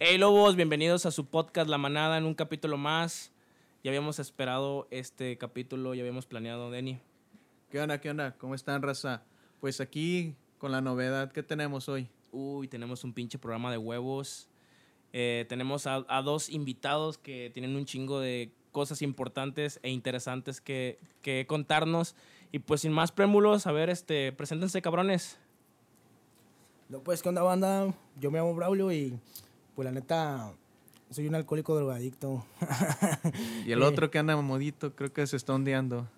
[0.00, 3.32] Hey Lobos, bienvenidos a su podcast La Manada en un capítulo más.
[3.82, 7.00] Ya habíamos esperado este capítulo, ya habíamos planeado, Denny.
[7.68, 8.36] ¿Qué onda, qué onda?
[8.38, 9.24] ¿Cómo están, raza?
[9.58, 12.06] Pues aquí con la novedad que tenemos hoy.
[12.30, 14.46] Uy, tenemos un pinche programa de huevos.
[15.12, 20.60] Eh, tenemos a, a dos invitados que tienen un chingo de cosas importantes e interesantes
[20.60, 22.14] que, que contarnos.
[22.52, 25.40] Y pues sin más prémulos, a ver, este, preséntense cabrones.
[26.88, 27.92] No, pues, ¿qué onda, banda?
[28.20, 29.18] Yo me llamo Braulio y,
[29.78, 30.52] pues, la neta,
[31.08, 32.44] soy un alcohólico drogadicto.
[33.64, 33.84] Y el Eh.
[33.84, 36.08] otro que anda modito, creo que se está ondeando.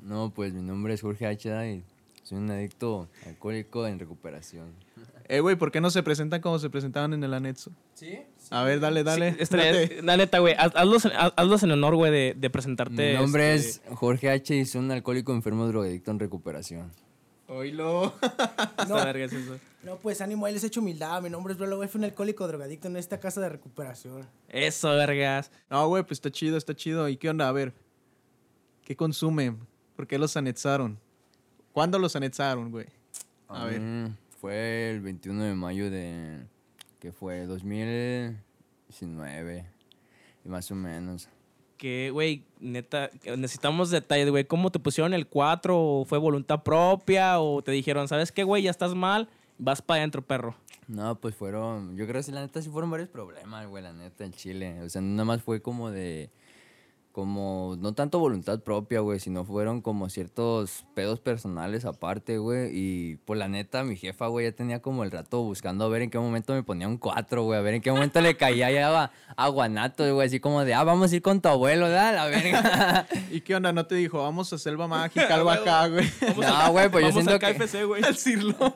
[0.00, 1.82] No, pues mi nombre es Jorge Hachada y
[2.22, 4.68] soy un adicto alcohólico en recuperación.
[5.26, 7.72] Eh, güey, ¿por qué no se presentan como se presentaban en el anexo?
[7.94, 8.20] ¿Sí?
[8.50, 9.32] A ver, dale, dale.
[9.44, 10.00] Sí, Date.
[10.02, 13.14] la neta, güey, haz- hazlos, haz- hazlos en honor, güey, de, de presentarte.
[13.14, 16.92] Mi nombre este, es Jorge H y soy un alcohólico enfermo drogadicto en recuperación.
[17.48, 18.14] Oílo.
[18.22, 19.58] esta verga es eso.
[19.82, 21.22] no, pues, ánimo, ahí les echo humildad.
[21.22, 24.28] Mi nombre es Braulio, güey, fui un alcohólico drogadicto en esta casa de recuperación.
[24.48, 25.50] Eso, vergas.
[25.70, 27.08] No, güey, pues está chido, está chido.
[27.08, 27.48] ¿Y qué onda?
[27.48, 27.72] A ver,
[28.84, 29.58] ¿qué consumen?
[29.96, 30.98] ¿Por qué los anexaron?
[31.72, 32.84] ¿Cuándo los anexaron, güey?
[33.48, 33.80] A ver.
[33.80, 36.44] Mm, Fue el 21 de mayo de...
[37.00, 37.46] que fue?
[37.46, 39.64] 2019.
[40.44, 41.28] Y más o menos.
[41.78, 44.44] Que, güey, neta, necesitamos detalles, güey.
[44.44, 45.78] ¿Cómo te pusieron el 4?
[45.78, 47.40] ¿O fue voluntad propia?
[47.40, 48.64] ¿O te dijeron, ¿sabes qué, güey?
[48.64, 50.56] Ya estás mal, vas para adentro, perro.
[50.88, 54.24] No, pues fueron, yo creo que la neta sí fueron varios problemas, güey, la neta,
[54.24, 54.82] en Chile.
[54.82, 56.30] O sea, nada más fue como de,
[57.12, 62.70] como, no tanto voluntad propia, güey, sino fueron como ciertos pedos personales aparte, güey.
[62.72, 66.02] Y pues la neta, mi jefa, güey, ya tenía como el rato buscando a ver
[66.02, 68.70] en qué momento me ponía un 4, güey, a ver en qué momento le caía
[68.70, 72.12] ya a guanatos, güey, así como de, ah, vamos a ir con tu abuelo, da,
[72.12, 73.06] la verga.
[73.30, 73.72] ¿Y qué onda?
[73.72, 76.06] ¿No te dijo, vamos a Selva Mágica, algo acá, güey?
[76.36, 78.04] no, güey, pues yo Vamos siento al que, KFC, güey.
[78.04, 78.74] Al Cirlón.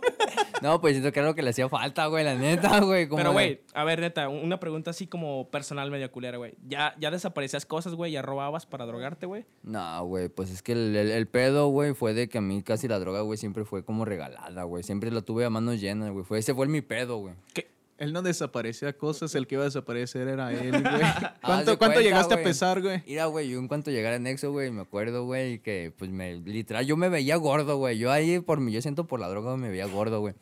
[0.62, 3.08] no, pues siento que era lo que le hacía falta, güey, la neta, güey.
[3.08, 6.54] Pero, güey, a ver, neta, una pregunta así como personal medio culera, güey.
[6.66, 8.12] ¿Ya, ¿Ya desaparecías cosas, güey?
[8.12, 9.44] ¿Ya robabas para drogarte, güey?
[9.62, 12.62] No, güey, pues es que el, el- el pedo, güey, fue de que a mí
[12.62, 14.82] casi la droga, güey, siempre fue como regalada, güey.
[14.82, 16.24] Siempre la tuve a manos llenas, güey.
[16.24, 17.34] Fue, ese fue mi pedo, güey.
[17.52, 17.70] ¿Qué?
[17.98, 20.82] Él no desaparecía cosas, el que iba a desaparecer era él, güey.
[20.82, 23.02] ¿Cuánto, cuánto cuenta, llegaste a pesar, güey?
[23.06, 26.34] Mira, güey, yo en cuanto llegara a Nexo, güey, me acuerdo, güey, que pues me,
[26.36, 27.98] literal, yo me veía gordo, güey.
[27.98, 30.34] Yo ahí, por mí, yo siento por la droga, me veía gordo, güey.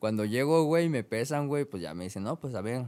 [0.00, 2.86] Cuando llego, güey, y me pesan, güey, pues ya me dicen, no, pues a ver.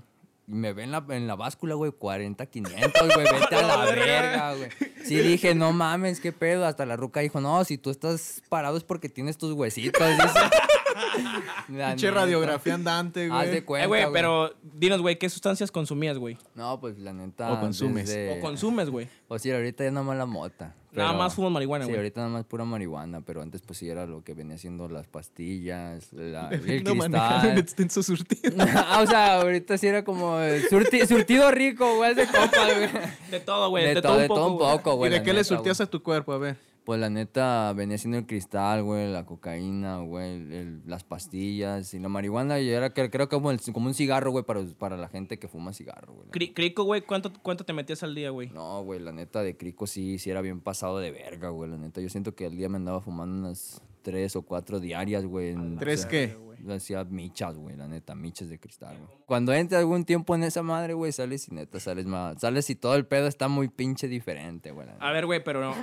[0.49, 4.55] Y me ven la, en la báscula, güey, 40, 500, güey, vete a la verga,
[4.55, 4.69] güey.
[5.05, 6.65] Sí dije, no mames, qué pedo.
[6.67, 10.03] Hasta la ruca dijo, no, si tú estás parado es porque tienes tus huesitos,
[11.67, 13.63] Pinche radiografía andante, Haz de güey.
[13.65, 14.13] cuenta, Eh, güey, güey.
[14.13, 16.39] pero dinos, güey, ¿qué sustancias consumías, güey?
[16.55, 17.53] No, pues la neta.
[17.53, 18.09] O consumes.
[18.09, 19.09] desde- ¿O consumes, güey?
[19.29, 20.75] O sí, ahorita ya nada más la mota.
[21.03, 21.99] Nada más fumas marihuana, Sí, güey.
[21.99, 25.07] ahorita nada más pura marihuana, pero antes pues sí era lo que venía siendo las
[25.07, 27.59] pastillas, la, el un cristal.
[27.59, 28.55] extenso surtido.
[28.77, 32.89] ah, o sea, ahorita sí era como eh, surti- surtido rico, güey, de copa, güey.
[33.31, 33.87] De todo, güey.
[33.87, 34.59] De, De, todo, de un güey.
[34.77, 35.11] poco, ¿Y güey.
[35.11, 36.33] de la qué le surtías a tu cuerpo?
[36.33, 36.57] A ver.
[36.87, 41.99] Pues la neta venía siendo el cristal, güey, la cocaína, güey, el- las pastillas y
[41.99, 44.97] la marihuana y era que- creo que como, el- como un cigarro, güey, para, para
[44.97, 46.29] la gente que fuma cigarro, güey.
[46.31, 48.51] Cri- Crico, güey, ¿cuánto, ¿cuánto te metías al día, güey?
[48.51, 51.69] No, güey, la neta de Crico sí, sí era bien pasado de verga, güey.
[51.69, 55.27] La neta, yo siento que al día me andaba fumando unas tres o cuatro diarias,
[55.27, 55.57] güey.
[55.81, 56.47] ¿Tres o sea, qué?
[56.73, 59.11] Hacía michas, güey, la neta, michas de cristal, güey.
[59.27, 62.41] Cuando entra algún tiempo en esa madre, güey, sales y neta, sales más.
[62.41, 64.87] Sales y todo el pedo está muy pinche diferente, güey.
[65.01, 65.75] A ver, güey, pero no.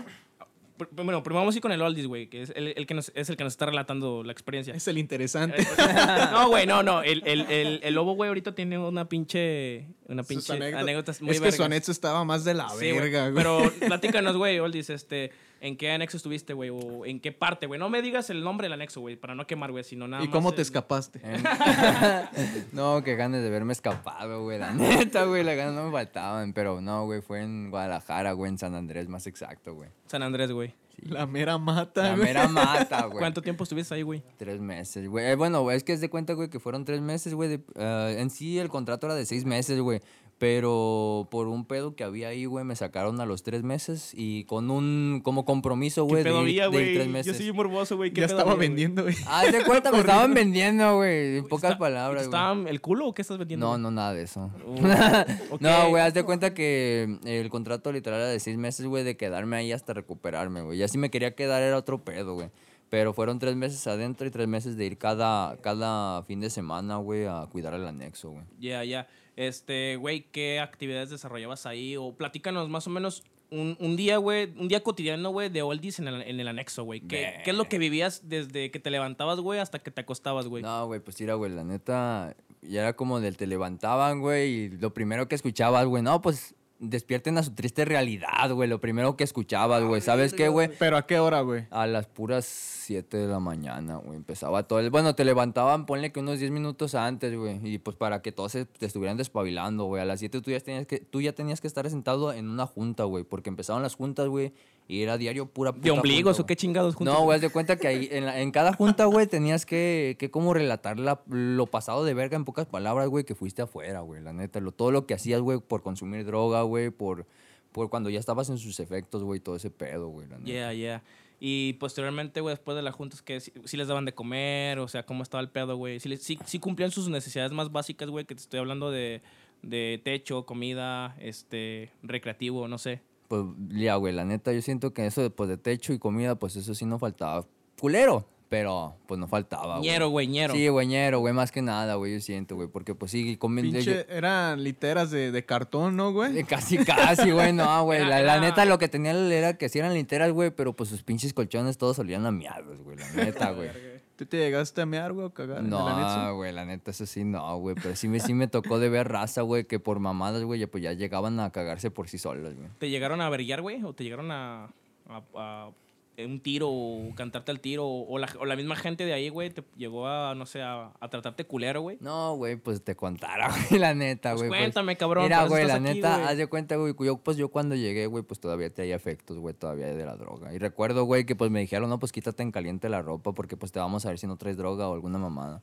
[0.78, 3.12] Bueno, primero vamos a ir con el Oldies, güey, que es el, el que nos,
[3.16, 4.74] es el que nos está relatando la experiencia.
[4.74, 5.66] Es el interesante.
[6.32, 7.04] No, güey, no, no.
[7.04, 9.88] El, el, el, el lobo, güey, ahorita tiene una pinche.
[10.08, 10.82] Una pinche anécdotas.
[10.82, 13.36] anécdotas muy es que su anexo estaba más de la Sí, verga, güey.
[13.36, 15.32] Pero platícanos, güey, Oldies, este,
[15.64, 16.70] ¿en qué anexo estuviste, güey?
[16.70, 17.80] O en qué parte, güey.
[17.80, 20.28] No me digas el nombre del anexo, güey, para no quemar, güey, sino nada ¿Y
[20.28, 21.22] más cómo el- te escapaste?
[22.74, 24.60] No, que ganas de verme escapado, güey.
[24.60, 26.54] La neta, güey, las ganas no me faltaban.
[26.54, 29.90] Pero no, güey, fue en Guadalajara, güey, en San Andrés, más exacto, güey.
[30.08, 30.74] San Andrés, güey.
[31.02, 32.24] La mera mata, La güey.
[32.28, 33.18] mera mata, güey.
[33.20, 34.24] ¿Cuánto tiempo estuviste ahí, güey?
[34.38, 35.26] Tres meses, güey.
[35.26, 37.50] Eh, bueno, es que es de cuenta, güey, que fueron tres meses, güey.
[37.50, 40.02] de- eh, en sí, el contrato era de seis meses, güey.
[40.44, 44.44] Pero por un pedo que había ahí, güey, me sacaron a los tres meses y
[44.44, 46.94] con un como compromiso, güey, ¿Qué de, pedo había, de ir güey?
[46.96, 47.38] tres Yo meses.
[47.38, 48.12] soy morboso, güey.
[48.12, 49.16] ¿Qué Ya pedo estaba había, vendiendo, güey.
[49.26, 51.38] Ah, de cuenta, me estaban vendiendo, güey.
[51.38, 52.26] En pocas Está- palabras, güey.
[52.26, 53.66] ¿Estaban el culo o qué estás vendiendo?
[53.66, 54.52] No, no, nada de eso.
[55.50, 55.62] ok.
[55.62, 59.16] No, güey, haz de cuenta que el contrato literal era de seis meses, güey, de
[59.16, 60.78] quedarme ahí hasta recuperarme, güey.
[60.78, 62.50] Ya si me quería quedar era otro pedo, güey.
[62.90, 66.98] Pero fueron tres meses adentro y tres meses de ir cada, cada fin de semana,
[66.98, 68.44] güey, a cuidar el anexo, güey.
[68.60, 69.08] Ya, ya.
[69.36, 71.98] Este, güey, ¿qué actividades desarrollabas ahí?
[71.98, 76.00] O platícanos más o menos un, un día, güey, un día cotidiano, güey, de oldies
[76.00, 77.02] en el, en el anexo, güey.
[77.02, 80.48] ¿Qué, ¿Qué es lo que vivías desde que te levantabas, güey, hasta que te acostabas,
[80.48, 80.64] güey?
[80.64, 84.70] No, güey, pues mira, güey, la neta, y era como del te levantaban, güey, y
[84.70, 89.16] lo primero que escuchabas, güey, no, pues despierten a su triste realidad, güey, lo primero
[89.18, 90.70] que escuchabas, güey, ¿sabes qué, güey?
[90.78, 91.66] ¿Pero a qué hora, güey?
[91.72, 94.18] A las puras 7 de la mañana, güey.
[94.18, 94.90] Empezaba todo el...
[94.90, 97.60] Bueno, te levantaban, ponle que unos 10 minutos antes, güey.
[97.64, 100.02] Y pues para que todos se- te estuvieran despabilando, güey.
[100.02, 102.66] A las 7 tú ya, tenías que, tú ya tenías que estar sentado en una
[102.68, 103.24] junta, güey.
[103.24, 104.52] Porque empezaban las juntas, güey.
[104.88, 107.14] Y era diario pura ¿De puta ombligos junta, o qué chingados juntos?
[107.16, 110.18] no, güey, haz de cuenta que ahí, en, la- en cada junta, güey, tenías que,
[110.20, 114.02] que como relatar la- lo pasado de verga en pocas palabras, güey, que fuiste afuera,
[114.02, 114.60] güey, la neta.
[114.60, 117.26] Lo, todo lo que hacías, güey, por consumir droga, güey, por,
[117.72, 120.52] por cuando ya estabas en sus efectos, güey, todo ese pedo, güey, la neta.
[120.52, 121.04] Yeah, yeah.
[121.40, 125.06] Y posteriormente, güey, después de las juntas, que si, les daban de comer, o sea,
[125.06, 126.00] cómo estaba el pedo, güey.
[126.02, 129.22] Si, les- sí, sí cumplían sus necesidades más básicas, güey, que te estoy hablando de,
[129.62, 133.02] de techo, comida, este, recreativo, no sé.
[133.28, 136.36] Pues, ya, güey, la neta, yo siento que eso de, pues, de techo y comida,
[136.36, 137.46] pues eso sí no faltaba.
[137.80, 139.90] Culero, pero pues no faltaba, güey.
[139.90, 140.54] ñero, güey, ñero.
[140.54, 143.72] Sí, güey, ñero, güey, más que nada, güey, yo siento, güey, porque pues sí, comen...
[143.72, 146.38] Pinche, eran literas de, de cartón, ¿no, güey?
[146.38, 148.06] Eh, Casi, casi, güey, no, güey.
[148.06, 151.02] La, la neta, lo que tenían era que sí eran literas, güey, pero pues sus
[151.02, 153.70] pinches colchones todos olían a miados, güey, la neta, güey.
[154.16, 155.64] ¿Tú te llegaste a mear, güey, o cagar?
[155.64, 157.76] No, güey, la neta, eso sí, no, güey.
[157.82, 160.68] Pero sí me, sí me tocó de ver raza, güey, que por mamadas, güey, ya,
[160.68, 162.70] pues ya llegaban a cagarse por sí solos, güey.
[162.78, 163.84] ¿Te llegaron a averiguar, güey?
[163.84, 164.66] ¿O te llegaron a,
[165.10, 165.72] a- a-
[166.18, 167.86] un tiro o cantarte al tiro?
[167.88, 170.92] O la, o la misma gente de ahí, güey, te llegó a, no sé, a,
[171.00, 171.98] a tratarte culero, güey.
[172.02, 174.62] No, güey, pues te contara, güey, la neta, Pues güey.
[174.62, 177.50] cuéntame, cabrón, Mira, eso güey, la aquí, neta, haz de cuenta, güey, yo, pues yo
[177.50, 180.54] cuando llegué, güey, pues todavía traía efectos, güey, todavía de la droga.
[180.54, 183.58] Y recuerdo, güey, que pues me dijeron, no, pues quítate en caliente la ropa porque
[183.58, 185.62] pues te vamos a ver si no traes droga o alguna mamada.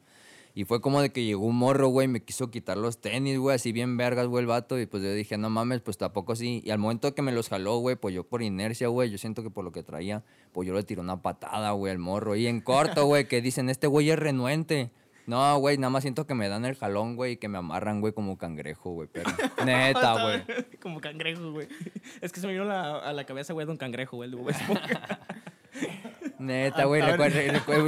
[0.54, 3.54] Y fue como de que llegó un morro, güey, me quiso quitar los tenis, güey,
[3.54, 4.78] así bien vergas, güey, el vato.
[4.80, 6.60] Y pues yo dije, no mames, pues tampoco sí.
[6.64, 9.42] Y al momento que me los jaló, güey, pues yo por inercia, güey, yo siento
[9.44, 12.34] que por lo que traía, pues yo le tiré una patada, güey, al morro.
[12.34, 14.90] Y en corto, güey, que dicen, este güey es renuente.
[15.26, 18.00] No, güey, nada más siento que me dan el jalón, güey, y que me amarran,
[18.00, 19.30] güey, como cangrejo, güey, pero
[19.64, 20.42] neta, güey.
[20.82, 21.68] Como cangrejo, güey.
[22.20, 24.30] Es que se me vino la- a la cabeza, güey, de un cangrejo, güey.
[26.38, 27.02] Neta, güey,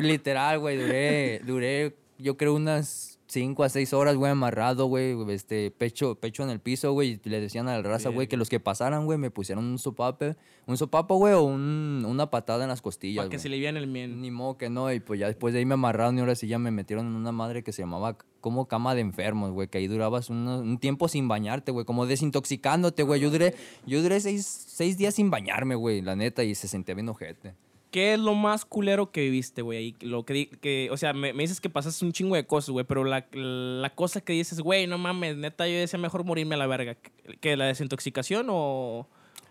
[0.02, 5.70] literal, güey, duré, duré, yo creo unas 5 a 6 horas, güey, amarrado, güey, este,
[5.70, 8.50] pecho, pecho en el piso, güey, y le decían a la raza, güey, que los
[8.50, 10.36] que pasaran, güey, me pusieron un sopape,
[10.66, 13.78] un sopapo, güey, o un- una patada en las costillas, Para que se le viene
[13.78, 14.20] el mien.
[14.20, 16.46] Ni modo que no, y pues ya después de ahí me amarraron y ahora sí
[16.46, 19.78] ya me metieron en una madre que se llamaba como cama de enfermos, güey, que
[19.78, 23.18] ahí durabas un, un tiempo sin bañarte, güey, como desintoxicándote, güey.
[23.20, 23.54] Yo duré,
[23.86, 27.54] yo duré seis, seis días sin bañarme, güey, la neta, y se sentía bien ojete.
[27.92, 29.94] ¿Qué es lo más culero que viviste, güey?
[30.00, 32.86] Lo que, que, o sea, me, me dices que pasaste un chingo de cosas, güey,
[32.86, 36.58] pero la, la cosa que dices, güey, no mames, neta, yo decía mejor morirme a
[36.58, 36.96] la verga.
[37.40, 39.06] ¿Que la desintoxicación o,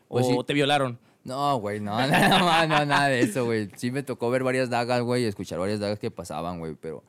[0.08, 0.38] Pues o sí.
[0.48, 0.98] te violaron?
[1.24, 3.70] No, güey, no, no, no, no, nada de eso, güey.
[3.76, 7.04] Sí me tocó ver varias dagas, güey, y escuchar varias dagas que pasaban, güey, pero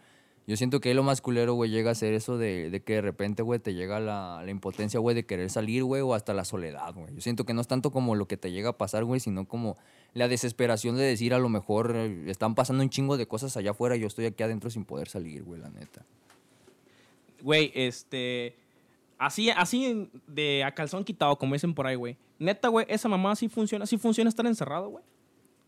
[0.46, 2.94] yo siento que ahí lo más culero, güey, llega a ser eso de, de que
[2.94, 6.44] de repente, güey, te llega la, impotencia, güey, de querer salir, güey, o hasta la
[6.44, 7.14] soledad, güey.
[7.14, 9.46] Yo siento que no es tanto como lo que te llega a pasar, güey, sino
[9.46, 9.76] como
[10.14, 13.70] la desesperación de decir, a lo mejor eh, están pasando un chingo de cosas allá
[13.70, 16.04] afuera y yo estoy aquí adentro sin poder salir, güey, la neta.
[17.40, 18.56] Güey, este.
[19.18, 22.16] Así, así de a calzón quitado, como dicen por ahí, güey.
[22.40, 25.04] Neta, güey, esa mamá sí funciona, sí funciona estar encerrado, güey.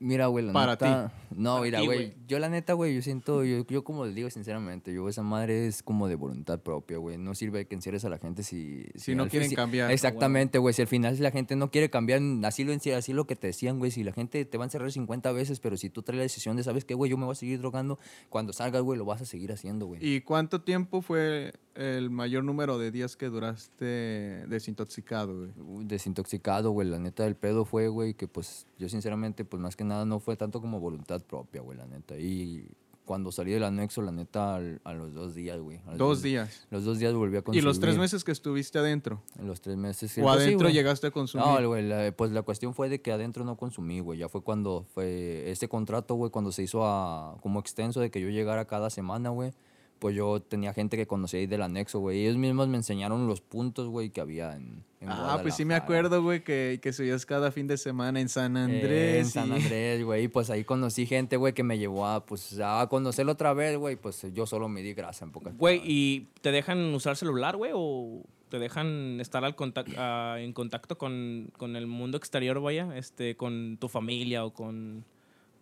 [0.05, 1.13] Mira, güey, la Para neta.
[1.35, 2.15] No, Para mira, ti, güey.
[2.29, 5.67] Yo, la neta, güey, yo siento, yo, yo como les digo sinceramente, yo, esa madre
[5.67, 7.17] es como de voluntad propia, güey.
[7.17, 8.85] No sirve que encierres a la gente si.
[8.97, 9.91] Si no quieren cambiar.
[9.91, 10.75] Exactamente, güey.
[10.75, 13.47] Si al final si la gente no quiere cambiar, así lo, así lo que te
[13.47, 13.91] decían, güey.
[13.91, 16.57] Si la gente te va a encerrar 50 veces, pero si tú traes la decisión
[16.57, 17.11] de, ¿sabes qué, güey?
[17.11, 17.99] Yo me voy a seguir drogando.
[18.29, 20.07] Cuando salgas, güey, lo vas a seguir haciendo, güey.
[20.07, 25.87] ¿Y cuánto tiempo fue el mayor número de días que duraste desintoxicado, güey?
[25.87, 26.89] Desintoxicado, güey.
[26.89, 30.19] La neta del pedo fue, güey, que pues yo sinceramente, pues más que nada no
[30.21, 32.17] fue tanto como voluntad propia, güey, la neta.
[32.19, 32.67] Y
[33.05, 35.79] cuando salí del anexo, la neta, al- a los dos días, güey.
[35.99, 36.67] Dos días.
[36.71, 37.65] Los dos días volví a ¿Y consumir.
[37.65, 39.21] los tres meses que estuviste adentro?
[39.39, 40.17] En los tres meses.
[40.17, 41.47] ¿O pues sí, adentro llegaste a consumir?
[41.47, 44.19] No, güey, la- pues la cuestión fue de que adentro no consumí, güey.
[44.19, 48.23] Ya fue cuando fue ese contrato, güey, cuando se hizo a, como extenso de que
[48.23, 49.53] yo llegara cada semana, güey.
[49.99, 52.21] Pues yo tenía gente que conocía ahí del anexo, güey.
[52.27, 55.75] Ellos mismos me enseñaron los puntos, güey, que había en, en ah, pues sí me
[55.75, 59.17] acuerdo, güey, que, que subías cada fin de semana en San Eh, Andrés.
[59.19, 60.25] en San Andrés, güey.
[60.25, 63.79] Y pues ahí conocí gente, güey, que me llevó a, pues, a conocerlo otra vez,
[63.79, 63.97] güey.
[63.97, 65.81] Pues yo solo me di grasa en pocas Güey.
[65.85, 67.73] ¿y te dejan usar celular, güey?
[67.75, 68.21] ¿O
[68.51, 72.95] te dejan estar al contac- ah, en contacto con, con el mundo exterior, vaya?
[72.97, 75.05] Este, con tu familia o con,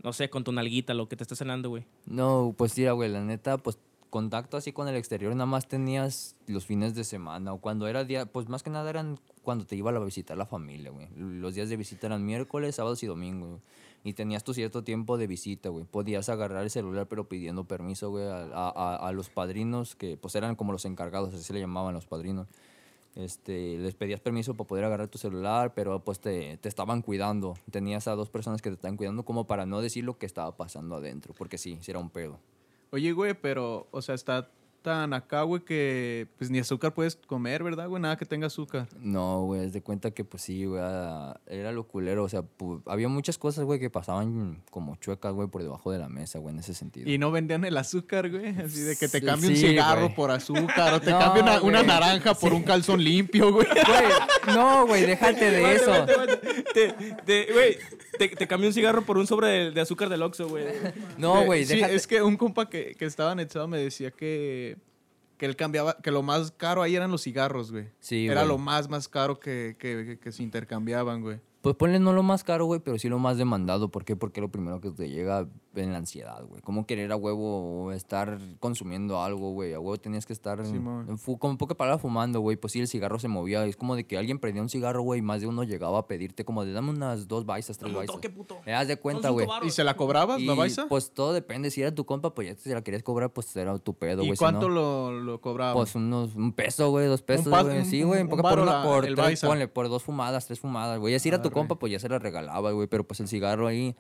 [0.03, 1.85] no sé, con tu nalguita, lo que te esté cenando, güey.
[2.07, 3.79] No, pues mira, güey, la neta, pues
[4.13, 8.05] contacto así con el exterior nada más tenías los fines de semana o cuando era
[8.05, 11.09] día, pues más que nada eran cuando te iba a visitar la familia, güey.
[11.17, 13.61] Los días de visita eran miércoles, sábados y domingos, güey.
[14.05, 15.85] Y tenías tu cierto tiempo de visita, güey.
[15.85, 20.35] Podías agarrar el celular, pero pidiendo permiso, güey, a- a- a los padrinos, que pues
[20.35, 22.49] eran como los encargados, así se le llamaban los padrinos.
[23.15, 27.55] Este, les pedías permiso para poder agarrar tu celular, pero pues te, te estaban cuidando.
[27.71, 30.57] Tenías a dos personas que te estaban cuidando como para no decir lo que estaba
[30.57, 32.39] pasando adentro, porque sí, sí era un pedo.
[32.95, 34.51] Oye, güey, pero, o sea, está
[34.83, 38.03] tan acá, güey, que pues ni azúcar puedes comer, ¿verdad, güey?
[38.03, 38.89] Nada que tenga azúcar.
[38.99, 42.25] No, güey, es de cuenta que pues sí, güey, era era lo culero.
[42.25, 46.01] O sea, pu- había muchas cosas, güey, que pasaban como chuecas, güey, por debajo de
[46.01, 47.09] la mesa, güey, en ese sentido.
[47.09, 48.49] Y no vendían el azúcar, güey.
[48.61, 50.15] Así de que te Sí, cambie un cigarro güey.
[50.17, 53.67] por azúcar o te No, cambie una, naranja por un calzón limpio, güey.
[53.69, 55.93] Güey, no, güey, déjate de eso.
[57.55, 57.79] güey,
[58.29, 60.65] te, te cambié un cigarro por un sobre de, de azúcar del Oxxo, güey.
[61.19, 61.95] No, güey, Sí, déjate.
[61.95, 64.77] es que un compa que, que estaba anexado me decía que,
[65.39, 67.89] que él cambiaba, que lo más caro ahí eran los cigarros, güey.
[68.01, 68.49] Sí, Era güey.
[68.49, 71.41] lo más, más caro que, que, que- que se intercambiaban, güey.
[71.63, 73.89] Pues ponle no lo más caro, güey, pero sí lo más demandado.
[73.89, 74.17] ¿Por qué?
[74.17, 76.61] Porque lo primero que te llega en la ansiedad, güey.
[76.63, 79.73] Como querer a huevo estar consumiendo algo, güey.
[79.73, 81.07] A huevo tenías que estar, en, Simón.
[81.09, 82.57] en fu- como poca palabra fumando, güey.
[82.57, 83.65] Pues sí, el cigarro se movía.
[83.67, 86.07] Es como de que alguien prendía un cigarro, güey, y más de uno llegaba a
[86.07, 88.15] pedirte como de dame unas dos baisas, tres baisas.
[88.15, 88.59] toque, puto.
[88.67, 89.47] Le das de cuenta, güey.
[89.63, 90.87] ¿Y se la cobrabas, la Y, baisa?
[90.89, 91.71] Pues todo depende.
[91.71, 94.23] Si era tu compa, pues ya te- si la querías cobrar, pues era tu pedo,
[94.23, 94.37] ¿Y güey.
[94.37, 95.75] si cuánto no, lo, lo cobraba?
[95.75, 97.85] Pues unos, un peso, güey, dos pesos, güey.
[97.85, 100.99] Sí, güey, un en poca- por una, por tres, ponle, por dos fumadas, tres fumadas,
[100.99, 101.19] güey.
[101.19, 102.89] Si era tu compa, pues ya se la regalaba, güey.
[102.89, 103.95] Pero pues el cigarro ahí,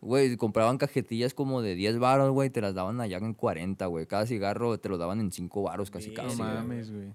[0.00, 4.06] güey, compraban cajetillas como de 10 varos, güey, te las daban allá en 40, güey.
[4.06, 6.36] Cada cigarro te lo daban en 5 varos casi, Sí, no casi.
[6.36, 6.48] güey.
[6.48, 7.08] mames, güey.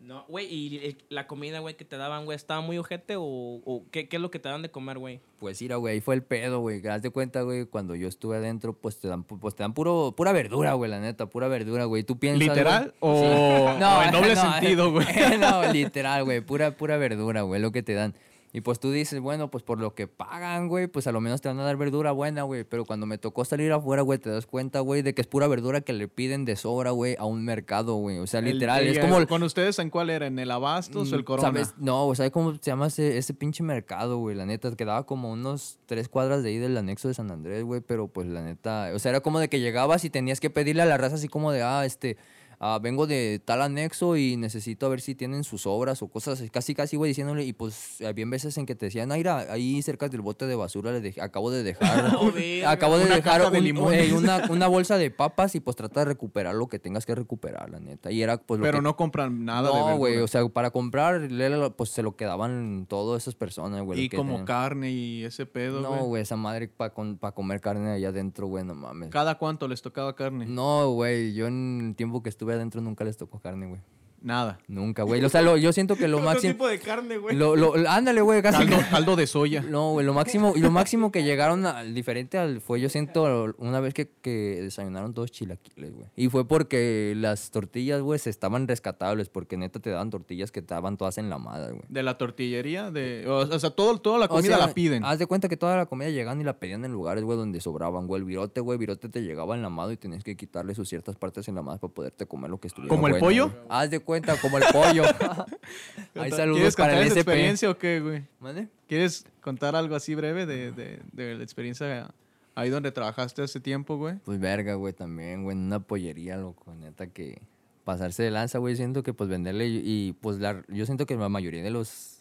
[0.00, 3.22] No, güey, ¿y el- la comida, güey, que te daban, güey, estaba muy ojete o,
[3.22, 5.20] o qué, qué es lo que te dan de comer, güey?
[5.38, 6.84] Pues mira, güey, ahí fue el pedo, güey.
[6.88, 9.74] Haz de cuenta, güey, cuando yo estuve adentro, pues te dan, pu- pues te dan
[9.74, 12.02] puro, pura verdura, güey, la neta, pura verdura, güey.
[12.02, 13.12] ¿Tú piensas, ¿Literal güey?
[13.12, 13.16] o,
[13.78, 15.06] o en doble no, sentido, güey?
[15.38, 16.40] no, literal, güey.
[16.40, 18.12] Pura, pura verdura, güey, lo que te dan.
[18.54, 21.40] Y pues tú dices, bueno, pues por lo que pagan, güey, pues a lo menos
[21.40, 22.64] te van a dar verdura buena, güey.
[22.64, 25.46] Pero cuando me tocó salir afuera, güey, te das cuenta, güey, de que es pura
[25.46, 28.18] verdura que le piden de sobra, güey, a un mercado, güey.
[28.18, 29.16] O sea, El- literal, es como...
[29.16, 30.26] el- ¿Con ustedes en cuál era?
[30.26, 31.48] ¿En el Abastos o el Mm, Corona?
[31.48, 31.74] ¿Sabes?
[31.78, 34.36] No, güey, ¿sabes cómo se llama ese, ese pinche mercado, güey?
[34.36, 37.80] La neta, quedaba como unos tres cuadras de ahí del anexo de San Andrés, güey,
[37.80, 40.82] pero pues la neta, o sea, era como de que llegabas y tenías que pedirle
[40.82, 42.18] a la raza así como de, ah, este,
[42.64, 46.42] ah, vengo de tal anexo y necesito a ver si tienen sus obras o cosas
[46.52, 50.08] casi, casi, güey, diciéndole, y pues había veces en que te decían, mira, ahí cerca
[50.08, 52.30] del bote de basura le dejé- acabo de dejar, Oh,
[52.66, 56.06] acabo de Una dejar de eh, una, una bolsa de papas y pues trata de
[56.06, 58.10] recuperar lo que tengas que recuperar, la neta.
[58.12, 60.70] Y era pues lo Pero que- no compran nada de no, güey, o sea, para
[60.70, 61.28] comprar,
[61.76, 64.02] pues se lo quedaban todas esas personas, güey.
[64.02, 64.46] y como tenían.
[64.46, 66.00] carne y ese pedo, No, güey.
[66.02, 69.08] güey, esa madre para comer carne allá adentro, güey, no mames.
[69.10, 70.46] ¿Cada cuánto les tocaba carne?
[70.46, 73.80] No, güey, yo en el tiempo que estuve adentro nunca les tocó carne, güey.
[74.22, 74.58] Nada.
[74.68, 75.24] Nunca, güey.
[75.24, 76.52] O sea, lo- yo siento que lo máximo...
[76.52, 77.36] tipo de carne, güey.
[77.36, 78.58] Lo, lo- ándale, güey, casi...
[78.66, 79.62] Caldo, caldo de soya.
[79.62, 83.54] No, güey, lo máximo, y lo máximo que llegaron al diferente al, fue, yo siento,
[83.58, 86.06] una vez que, que desayunaron todos chilaquiles, güey.
[86.16, 90.60] Y fue porque las tortillas, güey, se estaban rescatables, porque neta te daban tortillas que
[90.60, 91.82] estaban todas enlamadas, güey.
[91.88, 95.04] De la tortillería, de, o, o sea, todo, toda la O comida sea, la piden.
[95.04, 97.60] Haz de cuenta que toda la comida llegaban y la pedían en lugares, güey, donde
[97.60, 98.20] sobraban, güey.
[98.20, 101.80] El virote, güey, virote te llegaba enlamado y tenías que quitarle sus ciertas partes enlamadas
[101.80, 103.52] para poderte comer lo que estuviera ¿Como el bueno, pollo?
[103.68, 105.04] Haz de cuenta, como el pollo.
[106.14, 107.20] Ahí saludos ¿Quieres para el esa SP.
[107.20, 108.24] experiencia o qué, güey?
[108.40, 108.68] ¿Mande?
[108.86, 112.12] ¿Quieres contar algo así breve de, de, de la experiencia
[112.54, 114.16] ahí donde trabajaste hace tiempo, güey?
[114.24, 117.40] Pues verga, güey, también, güey, en una pollería, loco, neta, que
[117.84, 121.16] pasarse de lanza, güey, siento que pues venderle y, y, pues la, yo siento que
[121.16, 122.20] la mayoría de los,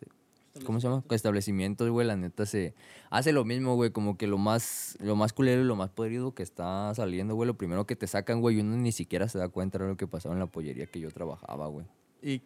[0.66, 1.04] ¿cómo se llama?
[1.10, 2.74] Establecimientos, güey, la neta se
[3.10, 6.34] hace lo mismo, güey, como que lo más, lo más culero y lo más podrido
[6.34, 9.38] que está saliendo, güey, lo primero que te sacan, güey, y uno ni siquiera se
[9.40, 11.86] da cuenta de lo que pasaba en la pollería que yo trabajaba, güey.
[12.22, 12.42] ¿Y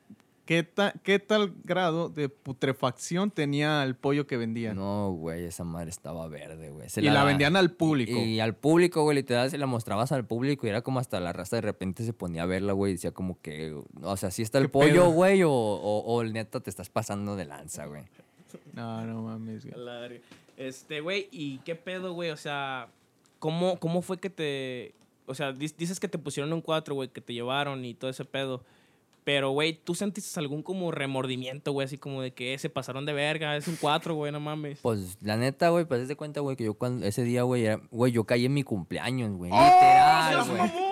[0.46, 4.76] qué, ta- qué tal grado de putrefacción tenía el pollo que vendían?
[4.78, 6.90] No, güey, esa madre estaba verde, güey.
[6.90, 8.12] Se y la, vendían al público.
[8.18, 11.34] Y, al público, güey, literal, se la mostrabas al público y era como hasta la
[11.34, 14.42] raza de repente se ponía a verla, güey, y decía como que, o sea, si
[14.42, 15.10] está el ¿Qué pollo, pedo?
[15.12, 18.04] güey, o, o, o el neta te estás pasando de lanza, güey.
[18.74, 19.74] No, no mames, güey.
[19.76, 20.20] A la verga.
[20.58, 22.30] Este, güey, ¿y qué pedo, güey?
[22.30, 22.88] O sea,
[23.40, 24.94] ¿cómo, ¿cómo fue que te...
[25.28, 28.26] O sea, dices que te pusieron un cuatro, güey, que te llevaron y todo ese
[28.26, 28.64] pedo.
[29.26, 31.86] Pero, güey, ¿tú sentiste algún como remordimiento, güey?
[31.86, 34.80] Así como de que eh, se pasaron de verga, es un cuatro, güey, no mames.
[34.82, 37.82] Pues, la neta, güey, pues de cuenta, güey, que yo cuando, ese día, güey, era-
[37.92, 40.86] güey, yo caí en mi cumpleaños, güey, ¡Oh, literal, güey.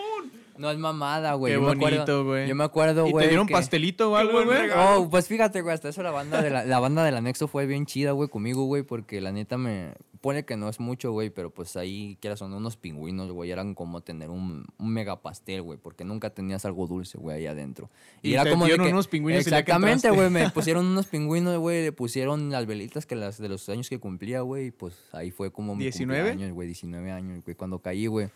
[0.57, 1.53] No es mamada, güey.
[1.53, 2.47] Qué yo me acuerdo- bonito, güey.
[2.47, 3.25] Yo me acuerdo, ¿Y güey.
[3.25, 4.69] te dieron que- pastelito o algo, güey?
[4.75, 7.65] Oh, pues fíjate, güey, hasta eso la banda, de la, la banda del anexo fue
[7.67, 9.93] bien chida, güey, conmigo, güey, porque la neta me...
[10.23, 13.75] pone que no es mucho, güey, pero pues ahí, quieras son unos pingüinos, güey, eran
[13.75, 17.89] como tener un, un mega pastel, güey, porque nunca tenías algo dulce, güey, ahí adentro.
[18.21, 21.83] Y te dieron unos pingüinos el día que Exactamente, güey, me pusieron unos pingüinos, güey,
[21.83, 25.29] le pusieron las velitas que las de los años que cumplía, güey, y pues ahí
[25.29, 26.29] fue como mi 19?
[26.29, 28.29] cumpleaños, güey, 19 años, güey, cuando caí, güey.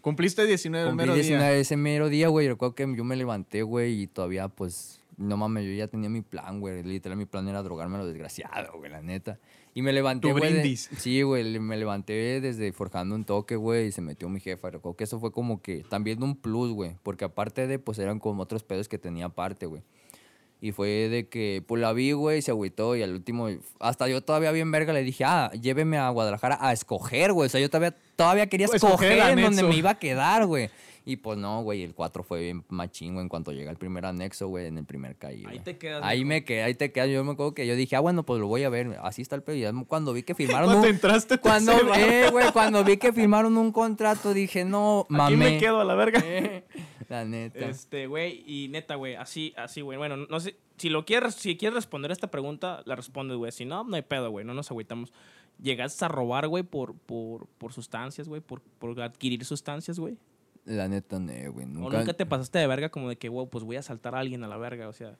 [0.00, 1.60] Cumpliste 19 el Cumplí mero 19 día.
[1.60, 2.48] ese mero día, güey.
[2.48, 6.22] Recuerdo que yo me levanté, güey, y todavía, pues, no mames, yo ya tenía mi
[6.22, 6.82] plan, güey.
[6.82, 9.38] Literal, mi plan era drogarme a lo desgraciado, güey, la neta.
[9.74, 10.52] Y me levanté, Tu güey.
[10.52, 10.76] de-.
[10.76, 14.70] Sí, güey, me levanté desde forjando un toque, güey, y se metió mi jefa.
[14.70, 16.96] Recuerdo que eso fue como que también un plus, güey.
[17.02, 19.82] Porque aparte de, pues, eran como otros pedos que tenía aparte, güey.
[20.60, 23.48] Y fue de que, pues la vi, güey, se agüitó y al último,
[23.80, 27.48] hasta yo todavía bien verga le dije, ah, lléveme a Guadalajara a escoger, güey.
[27.48, 30.70] O sea, yo todavía, todavía quería escoger escoger en donde me iba a quedar, güey.
[31.06, 34.06] Y pues no, güey, el 4 fue bien machín, güey, en cuanto llega el primer
[34.06, 37.10] anexo, güey, en el primer caí, Ahí te quedas, Ahí me quedé, ahí te quedas.
[37.10, 38.96] Yo me acuerdo que yo dije, ah, bueno, pues lo voy a ver.
[39.02, 39.84] Así está el pedo.
[39.86, 40.94] Cuando vi que firmaron Cuando un...
[40.94, 45.36] entraste, te Cuando, eh, güey, cuando vi que firmaron un contrato, dije, no, Aquí mamé.
[45.36, 46.24] me quedo a la verga.
[47.10, 47.58] La neta.
[47.58, 49.98] Este, güey, y neta, güey, así, así, güey.
[49.98, 53.52] Bueno, no sé, si lo quieres, si quieres responder a esta pregunta, la respondes, güey.
[53.52, 55.12] Si no, no hay pedo, güey, no nos agüitamos.
[55.62, 58.40] ¿Llegaste a robar, güey, por, por, por sustancias, güey?
[58.40, 60.16] Por, por adquirir sustancias, güey?
[60.64, 61.66] La neta, no, güey.
[61.66, 64.14] ¿O Nunca, nunca te pasaste de verga como de que, wow, pues voy a saltar
[64.14, 65.16] a alguien a la verga, o sea...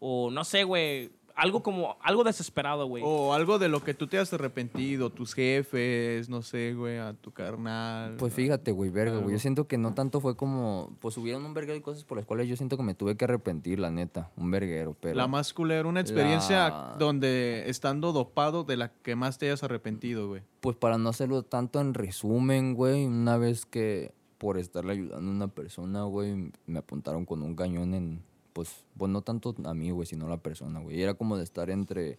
[0.00, 3.02] O no sé, güey, algo como, algo desesperado, güey.
[3.06, 7.14] O algo de lo que tú te has arrepentido, tus jefes, no sé, güey, a
[7.14, 8.16] tu carnal.
[8.16, 9.32] Pues fíjate, güey, verga, güey.
[9.34, 10.96] Yo siento que no tanto fue como.
[11.00, 13.24] Pues hubieron un verguero de cosas por las cuales yo siento que me tuve que
[13.24, 14.30] arrepentir, la neta.
[14.36, 15.14] Un verguero, pero.
[15.14, 19.62] La más culera, una experiencia La- donde estando dopado de la que más te hayas
[19.62, 20.42] arrepentido, güey.
[20.60, 25.34] Pues para no hacerlo tanto en resumen, güey, una vez que por estarle ayudando a
[25.34, 28.22] una persona, güey, me apuntaron con un cañón en.
[28.52, 31.02] Pues, pues no tanto a mí, güey, sino a la persona, güey.
[31.02, 32.18] Era como de estar entre.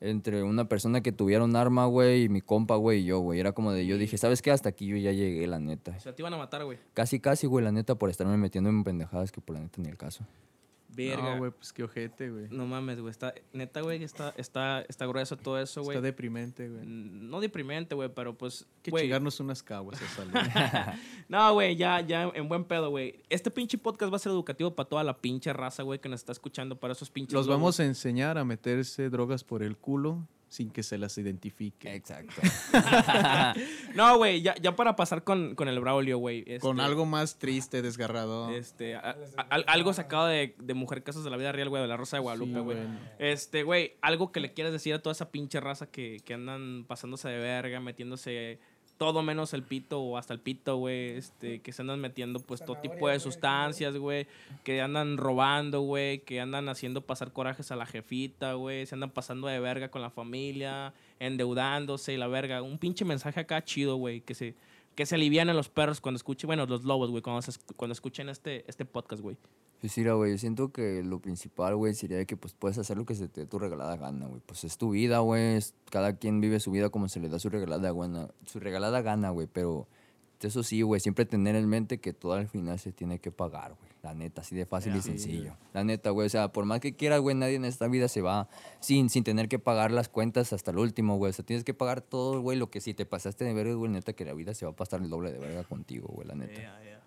[0.00, 3.38] Entre una persona que tuviera un arma, güey, y mi compa, güey, y yo, güey.
[3.38, 4.50] Era como de yo dije, ¿sabes qué?
[4.50, 5.94] Hasta aquí yo ya llegué, la neta.
[5.96, 6.78] O sea, te iban a matar, güey.
[6.92, 9.88] Casi, casi, güey, la neta, por estarme metiendo en pendejadas que por la neta ni
[9.88, 10.26] el caso.
[10.94, 11.22] Verga.
[11.34, 12.46] No, güey, pues qué ojete, güey.
[12.50, 13.10] No mames, güey.
[13.10, 15.96] Está, neta, güey, está, está, está grueso todo eso, güey.
[15.96, 16.84] Está deprimente, güey.
[16.84, 18.66] Mm, No deprimente, güey, pero pues.
[18.82, 20.32] que güey, chingarnos unas caguas a salir.
[21.28, 23.22] No, güey, ya, ya, en buen pedo, güey.
[23.30, 26.20] Este pinche podcast va a ser educativo para toda la pinche raza, güey, que nos
[26.20, 27.32] está escuchando, para esos pinches.
[27.32, 27.60] Los lobos.
[27.60, 31.94] vamos a enseñar a meterse drogas por el culo sin que se las identifique.
[31.94, 32.42] Exacto.
[33.94, 36.44] No, güey, ya, ya para pasar con, con el Braulio, güey.
[36.60, 38.52] Con este, algo más triste, desgarrador.
[38.52, 41.82] Este, a- a- al- algo sacado de, de Mujer Casos de la Vida Real, güey,
[41.82, 42.78] de la Rosa de Guadalupe, güey.
[43.18, 46.84] Este, güey, algo que le quieras decir a toda esa pinche raza que, que andan
[46.86, 48.58] pasándose de verga, metiéndose
[48.98, 52.64] todo menos el pito o hasta el pito, güey, este, que se andan metiendo pues
[52.64, 54.26] todo tipo de sustancias, güey,
[54.64, 59.10] que andan robando, güey, que andan haciendo pasar corajes a la jefita, güey, se andan
[59.10, 62.62] pasando de verga con la familia, endeudándose y la verga.
[62.62, 64.54] Un pinche mensaje acá chido, güey, que se,
[64.94, 68.64] que se alivianen los perros cuando escuchen, bueno, los lobos, güey, cuando, cuando escuchen este,
[68.68, 69.36] este podcast, güey.
[69.80, 73.04] Pues mira, güey, yo siento que lo principal, güey, sería que pues puedes hacer lo
[73.04, 74.40] que se te dé tu regalada gana, güey.
[74.46, 75.58] Pues es tu vida, güey.
[75.90, 77.92] Cada quien vive su vida como se le da su regalada
[78.46, 79.48] su regalada gana, güey.
[79.52, 79.88] Pero
[80.48, 83.74] eso sí, güey, siempre tener en mente que todo al final se tiene que pagar,
[83.78, 83.92] güey.
[84.02, 85.56] La neta, así de fácil y Sí, sencillo.
[85.72, 86.26] La neta, güey.
[86.26, 88.48] O sea, por más que quieras, güey, nadie en esta vida se va
[88.80, 91.30] sin, sin tener que pagar las cuentas hasta el último, güey.
[91.30, 93.92] O sea, tienes que pagar todo, güey, lo que si te pasaste de verga, güey,
[93.92, 96.34] neta, que la vida se va a pasar el doble de verga contigo, güey, la
[96.34, 96.60] neta.
[96.60, 97.00] Ya, ya.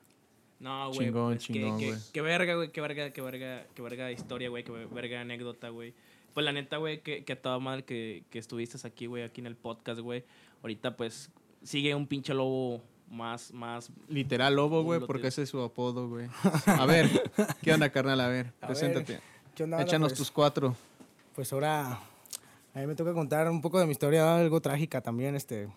[0.59, 1.07] No, güey.
[1.07, 1.93] Chingón, pues, que- chingón, güey.
[2.13, 2.71] que verga, güey.
[2.71, 4.63] Qué verga, qué verga, qué verga historia, güey.
[4.63, 5.93] Qué verga anécdota, güey.
[6.33, 9.41] Pues la neta, güey, que, que a toda madre que, que estuviste aquí, güey, aquí
[9.41, 10.23] en el podcast, güey.
[10.61, 11.29] Ahorita, pues,
[11.63, 13.89] sigue un pinche lobo más, más.
[14.09, 16.27] Literal lobo, güey, porque ese es su apodo, güey.
[16.65, 17.09] A ver,
[17.61, 18.19] ¿qué onda, carnal?
[18.21, 19.19] A ver, A ver, preséntate.
[19.55, 19.81] ¿qué onda?
[19.81, 20.75] Échanos Pues- tus cuatro.
[21.35, 21.99] Pues ahora
[22.73, 25.67] a mí me toca contar un poco de mi historia, algo trágica también, este.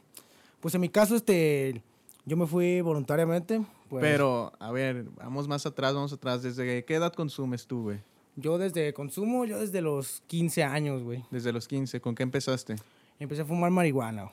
[0.60, 1.82] Pues en mi caso, este,
[2.24, 3.62] yo me fui voluntariamente.
[3.88, 6.42] Pues, Pero, a ver, vamos más atrás, vamos atrás.
[6.42, 7.98] ¿Desde qué edad consumes tú, güey?
[8.36, 11.24] Yo desde consumo, yo desde los 15 años, güey.
[11.30, 12.00] Desde los 15.
[12.00, 12.76] ¿Con qué empezaste?
[13.18, 14.30] Empecé a fumar marihuana.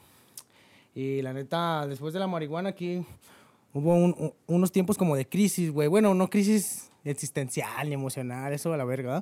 [0.95, 3.05] Y la neta, después de la marihuana aquí
[3.73, 5.87] hubo un- un- unos tiempos como de crisis, güey.
[5.89, 9.21] Bueno, no crisis existencial ni emocional, eso a la verga.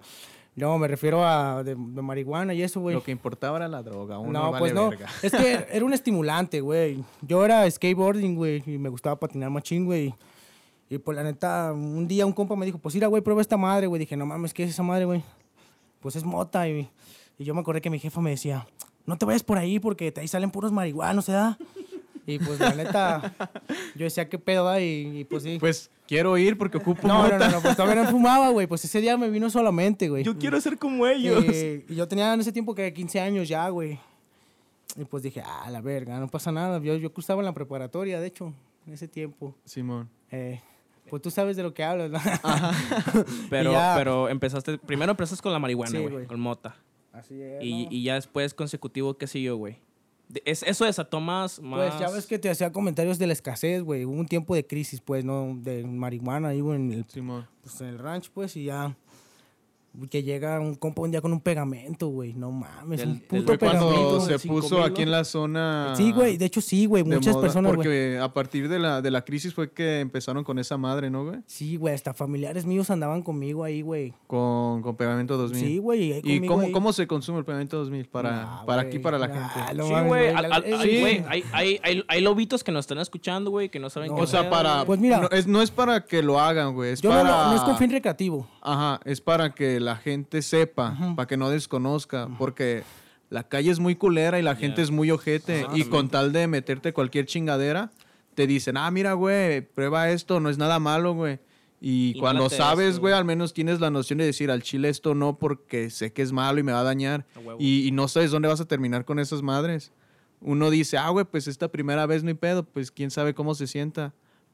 [0.56, 2.94] No, me refiero a de, de marihuana y eso, güey.
[2.96, 4.20] Lo que importaba era la droga.
[4.20, 4.92] Uno No, vale pues no.
[4.92, 5.08] verga.
[5.24, 7.04] Es que era un estimulante, güey.
[7.24, 10.14] Yo era skateboarding, güey, y me gustaba patinar machín, güey.
[10.92, 13.58] Y pues la neta, un día un compa me dijo, pues mira, güey, prueba esta
[13.58, 13.98] madre, güey.
[13.98, 15.24] Dije, no mames, ¿qué es esa madre, güey?
[16.02, 16.88] Pues es mota, y,
[17.40, 18.68] y yo me acordé que mi jefa me decía,
[19.06, 21.58] no te vayas por ahí porque de ahí salen puros marihuanos, ¿verdad?
[22.26, 23.34] Y pues la neta,
[23.96, 24.80] yo decía, ¿qué pedo, va?
[24.80, 25.58] Y, y, pues sí.
[25.60, 27.38] Pues quiero ir porque ocupo no, no, mota.
[27.38, 28.66] no, no, pues todavía no fumaba, güey.
[28.66, 30.24] Pues ese día me vino solamente, güey.
[30.24, 31.44] Yo quiero ser como ellos.
[31.48, 34.00] Eh, y yo tenía en ese tiempo que 15 años ya, güey.
[34.96, 36.80] Y pues dije, ah, la verga, no pasa nada.
[36.80, 38.54] Yo, yo estaba en la preparatoria, de hecho,
[38.88, 39.54] en ese tiempo.
[39.66, 40.08] Simón.
[40.32, 40.62] Eh,
[41.10, 42.20] pues tú sabes de lo que hablas, ¿no?
[43.50, 46.26] Pero, Y ya- pero empezaste, primero empezaste con la marihuana, güey.
[46.26, 46.76] con mota.
[47.14, 47.64] Así es.
[47.64, 47.92] Y, ¿no?
[47.92, 49.78] y ya después consecutivo, ¿qué siguió, güey?
[50.30, 51.92] De- es- eso desató más, más...
[51.92, 54.04] Pues ya ves que te hacía comentarios de la escasez, güey.
[54.06, 55.56] Hubo un tiempo de crisis, pues, ¿no?
[55.62, 57.48] De marihuana ahí, güey, en el, Simón.
[57.62, 58.98] pues, en el ranch, pues, y ya.
[60.10, 62.34] Que llega un compa un día con un pegamento, güey.
[62.34, 64.22] No mames, Del- un puto Fue cuando pegamento.
[64.22, 65.04] se puso mil, aquí ¿no?
[65.04, 65.94] en la zona.
[65.96, 66.38] Sí, güey.
[66.38, 67.04] De hecho, sí, güey.
[67.04, 67.76] Muchas moda, personas, güey.
[67.78, 71.26] Porque a partir de la, de la crisis fue que empezaron con esa madre, ¿no,
[71.26, 71.42] güey?
[71.46, 71.94] Sí, güey.
[71.94, 74.14] Hasta familiares míos andaban conmigo ahí, güey.
[74.26, 75.62] Con, con pegamento 2000.
[75.64, 76.22] Sí, güey.
[76.24, 76.72] ¿Y cómo, ahí.
[76.72, 79.74] cómo se consume el pegamento 2000 para, Nah, para aquí, para la Nah, gente?
[79.76, 80.32] no Sí, güey.
[80.82, 81.00] sí.
[81.02, 84.16] güey, Hay, hay, hay, hay lobitos que nos están escuchando, güey, que no saben No,
[84.16, 84.86] qué O sea, para.
[84.86, 85.20] Pues mira.
[85.22, 86.94] no, es, no es para que lo hagan, güey.
[86.94, 87.44] Es Yo no, para.
[87.44, 88.48] lo- no es con fin recreativo.
[88.62, 92.84] Ajá, es para que la gente sepa, para que no desconozca, porque
[93.30, 96.48] la calle es muy culera y la gente es muy ojete y con tal de
[96.48, 97.92] meterte cualquier chingadera,
[98.36, 101.40] te dicen, ah, mira, güey, prueba esto, no es nada malo, güey.
[101.80, 105.16] Y, Y cuando sabes, güey, al menos tienes la noción de decir al chile esto
[105.16, 107.26] no porque sé que es malo y me va a dañar.
[107.60, 109.92] Y, y no sabes dónde vas a terminar con esas madres.
[110.40, 113.54] Uno dice, ah, güey, pues esta primera vez no hay pedo, pues quién sabe cómo
[113.54, 114.14] se sienta.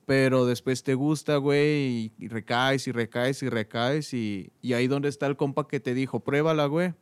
[0.10, 4.12] Pero después te gusta, güey, y, y recaes y recaes y recaes.
[4.16, 6.96] Y, y ahí donde está el compa que te dijo, pruébala, güey.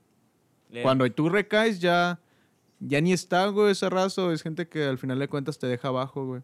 [0.70, 2.20] Le- Cuando tú recaes ya,
[2.82, 4.34] ya ni está, güey, ese raso.
[4.34, 6.41] Es gente que al final de cuentas te deja abajo, güey.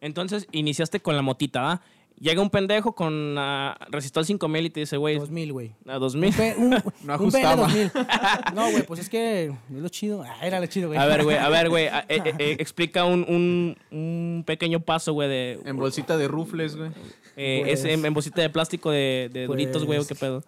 [0.00, 1.82] Entonces, iniciaste con la motita, ¿va?
[2.18, 5.72] Llega un pendejo con uh, resistol 5000 y te dice, güey, 2000, güey.
[5.88, 6.34] a 2000.
[6.58, 7.68] Un, un, No un ajustaba.
[7.68, 8.52] PL2000.
[8.54, 10.22] No, güey, pues es que es lo chido.
[10.22, 11.00] Ah, era lo chido, güey.
[11.00, 15.12] A ver, güey, a ver, güey, eh, eh, eh, explica un, un, un pequeño paso,
[15.14, 15.60] güey, de...
[15.64, 16.90] En bolsita de rufles, güey.
[17.36, 20.14] eh, Pues- es en, en bolsita de plástico de, de Doritos, güey, o Pues- qué
[20.14, 20.42] pedo.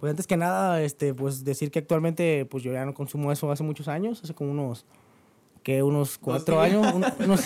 [0.00, 3.50] Pues antes que nada, este, pues decir que actualmente, pues yo ya no consumo eso
[3.50, 4.86] hace muchos años, hace como unos,
[5.64, 7.44] que unos cuatro años, un- unos,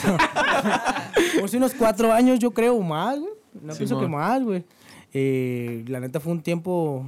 [1.41, 3.33] pues unos cuatro años yo creo más, güey.
[3.61, 4.65] No pienso que más, güey.
[5.12, 7.07] Eh, la neta fue un tiempo,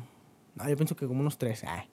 [0.56, 1.84] no, yo pienso que como unos tres, ay.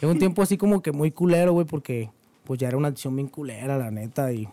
[0.00, 2.10] Fue un tiempo así como que muy culero, güey, porque
[2.44, 4.46] pues ya era una adicción bien culera, la neta, y,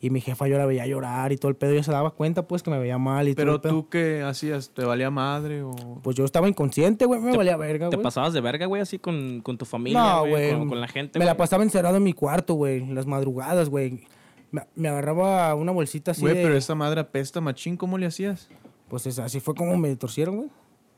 [0.00, 2.46] y mi jefa yo la veía llorar y todo el pedo, ella se daba cuenta,
[2.46, 3.72] pues, que me veía mal y todo Pero el pedo.
[3.72, 4.70] tú, ¿qué hacías?
[4.70, 5.72] ¿Te valía madre o...?
[6.04, 8.04] Pues yo estaba inconsciente, güey, me valía verga, ¿Te güey.
[8.04, 10.52] pasabas de verga, güey, así con, con tu familia, No, güey?
[10.52, 12.78] Con, con la gente, Me la pasaba encerrado en mi cuarto, güey.
[12.78, 14.04] en Las madrugadas, güey.
[14.52, 16.42] Me, me agarraba una bolsita así Güey, de...
[16.44, 18.48] pero esa madre apesta machín, ¿cómo le hacías?
[18.88, 20.48] Pues es- así fue como me torcieron, güey.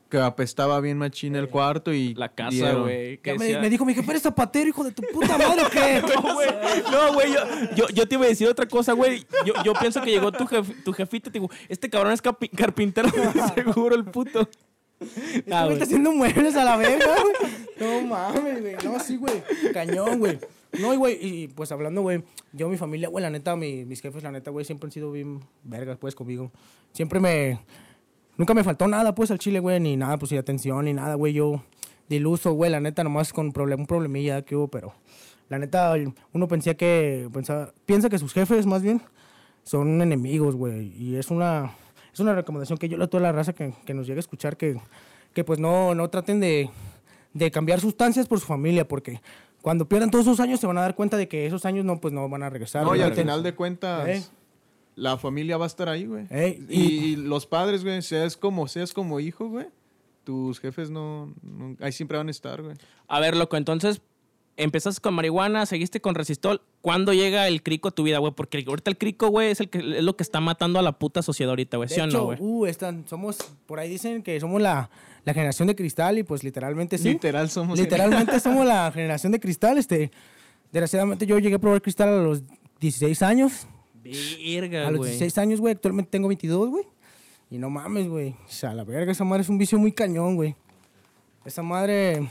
[0.08, 2.14] Que apestaba bien machín el cuarto y...
[2.14, 3.20] La casa, güey.
[3.60, 6.02] me, dijo, mi jefe, ¿eres zapatero, hijo de tu puta madre o qué?
[6.22, 6.48] No, güey.
[6.90, 7.32] No, güey.
[7.32, 7.38] Yo,
[7.76, 9.24] yo, yo te iba a decir otra cosa, güey.
[9.46, 12.20] Yo, yo pienso que llegó tu, jef- tu jefita y te digo, este cabrón es
[12.24, 13.08] capi- carpintero,
[13.54, 14.48] seguro el puto.
[15.00, 15.72] Este Ah, güey güey.
[15.72, 17.52] está haciendo muebles a la verga, güey.
[18.02, 18.74] No mames, güey.
[18.84, 19.42] No, sí, güey.
[19.72, 20.38] Cañón, güey.
[20.78, 24.00] No, y, güey, y pues hablando, güey, yo, mi familia, güey, la neta, mi- mis
[24.00, 26.52] jefes, la neta, güey, siempre han sido bien vergas, pues, conmigo.
[26.92, 27.58] Siempre me...
[28.36, 31.14] Nunca me faltó nada, pues, al chile, güey, ni nada, pues, ni atención, ni nada,
[31.16, 31.32] güey.
[31.32, 31.62] Yo,
[32.08, 34.92] de iluso, güey, la neta, nomás con problem, un problemilla que hubo, pero...
[35.48, 35.94] La neta,
[36.32, 37.28] uno pensía que...
[37.32, 39.02] Pensaba, piensa que sus jefes, más bien,
[39.64, 40.92] son enemigos, güey.
[40.96, 41.72] Y es una,
[42.12, 44.18] es una recomendación que yo le doy a toda la raza que, que nos llegue
[44.18, 44.80] a escuchar, que,
[45.32, 46.70] que pues no, no traten de,
[47.34, 49.20] de cambiar sustancias por su familia, porque
[49.62, 52.00] cuando pierdan todos esos años se van a dar cuenta de que esos años no,
[52.00, 52.84] pues no van a regresar.
[52.84, 54.24] No, y al final de cuentas, Ey.
[54.96, 56.26] la familia va a estar ahí, güey.
[56.30, 59.66] Ey, y, y los padres, güey, seas como, seas como hijo, güey,
[60.24, 62.76] tus jefes no, no- ahí siempre van a estar, güey.
[63.08, 64.00] A ver, loco, entonces
[64.62, 66.62] empezaste con marihuana, seguiste con resistol.
[66.80, 68.32] ¿Cuándo llega el crico a tu vida, güey?
[68.32, 70.98] Porque ahorita el crico, güey, es, el que, es lo que está matando a la
[70.98, 71.88] puta sociedad ahorita, güey.
[71.88, 72.38] De ¿Sí o hecho, no, güey?
[72.40, 74.90] uh, están, somos, por ahí dicen que somos la,
[75.24, 77.08] la generación de cristal y pues literalmente sí.
[77.08, 77.78] Literal somos...
[77.78, 79.78] Literalmente somos la generación de cristal.
[79.78, 80.10] Este,
[80.72, 82.42] desgraciadamente yo llegué a probar cristal a los
[82.80, 83.66] 16 años.
[84.02, 85.10] Verga, A los güey.
[85.10, 85.74] 16 años, güey.
[85.74, 86.84] Actualmente tengo 22, güey.
[87.50, 88.30] Y no mames, güey.
[88.30, 90.54] O sea, la verga, esa madre es un vicio muy cañón, güey.
[91.44, 92.26] Esa madre...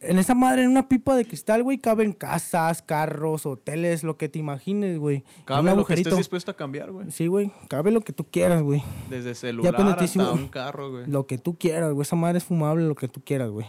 [0.00, 4.28] En esa madre, en una pipa de cristal, güey, caben casas, carros, hoteles, lo que
[4.28, 5.24] te imagines, güey.
[5.44, 7.10] Cabe un lo que estés dispuesto a cambiar, güey.
[7.10, 7.50] Sí, güey.
[7.68, 8.80] Cabe lo que tú quieras, güey.
[9.10, 10.24] Desde celular pendetísimo.
[10.24, 11.06] hasta un carro, güey.
[11.08, 12.02] Lo que tú quieras, güey.
[12.02, 13.66] Esa madre es fumable, lo que tú quieras, güey.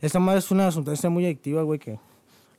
[0.00, 1.98] Esa madre es una sustancia muy adictiva, güey, que...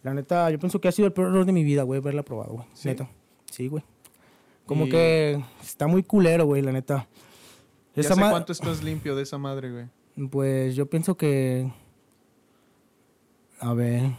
[0.02, 2.24] La neta, yo pienso que ha sido el peor error de mi vida, güey, haberla
[2.24, 2.68] probado, güey.
[2.74, 2.88] ¿Sí?
[2.88, 3.10] Neta.
[3.52, 3.84] Sí, güey.
[4.66, 7.10] Como Y- que está muy culero, güey, la neta.
[7.96, 10.30] ¿Ya Esa sé ma- cuánto estás limpio de esa madre, güey?
[10.30, 11.70] Pues yo pienso que...
[13.60, 14.12] A ver...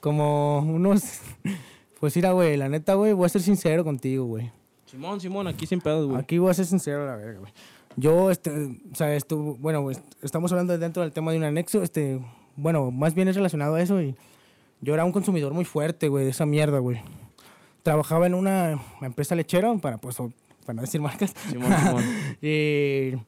[0.00, 1.02] Como unos...
[1.98, 4.52] Pues mira, güey, la neta, güey, voy a ser sincero contigo, güey.
[4.84, 6.20] Simón, Simón, aquí sin pedos, güey.
[6.20, 7.52] Aquí voy a ser sincero, la verga, güey.
[7.96, 8.50] Yo, este,
[8.92, 12.20] o sea, esto, bueno, güey, estamos hablando dentro del tema de un anexo, este,
[12.54, 14.14] bueno, más bien es relacionado a eso y
[14.82, 17.00] Yo era un consumidor muy fuerte, güey, de esa mierda, güey.
[17.82, 20.16] Trabajaba en una empresa lechera, para, pues,
[20.66, 21.32] para no decir marcas.
[21.50, 22.04] Simón, Simón.
[22.42, 23.22] y, pues,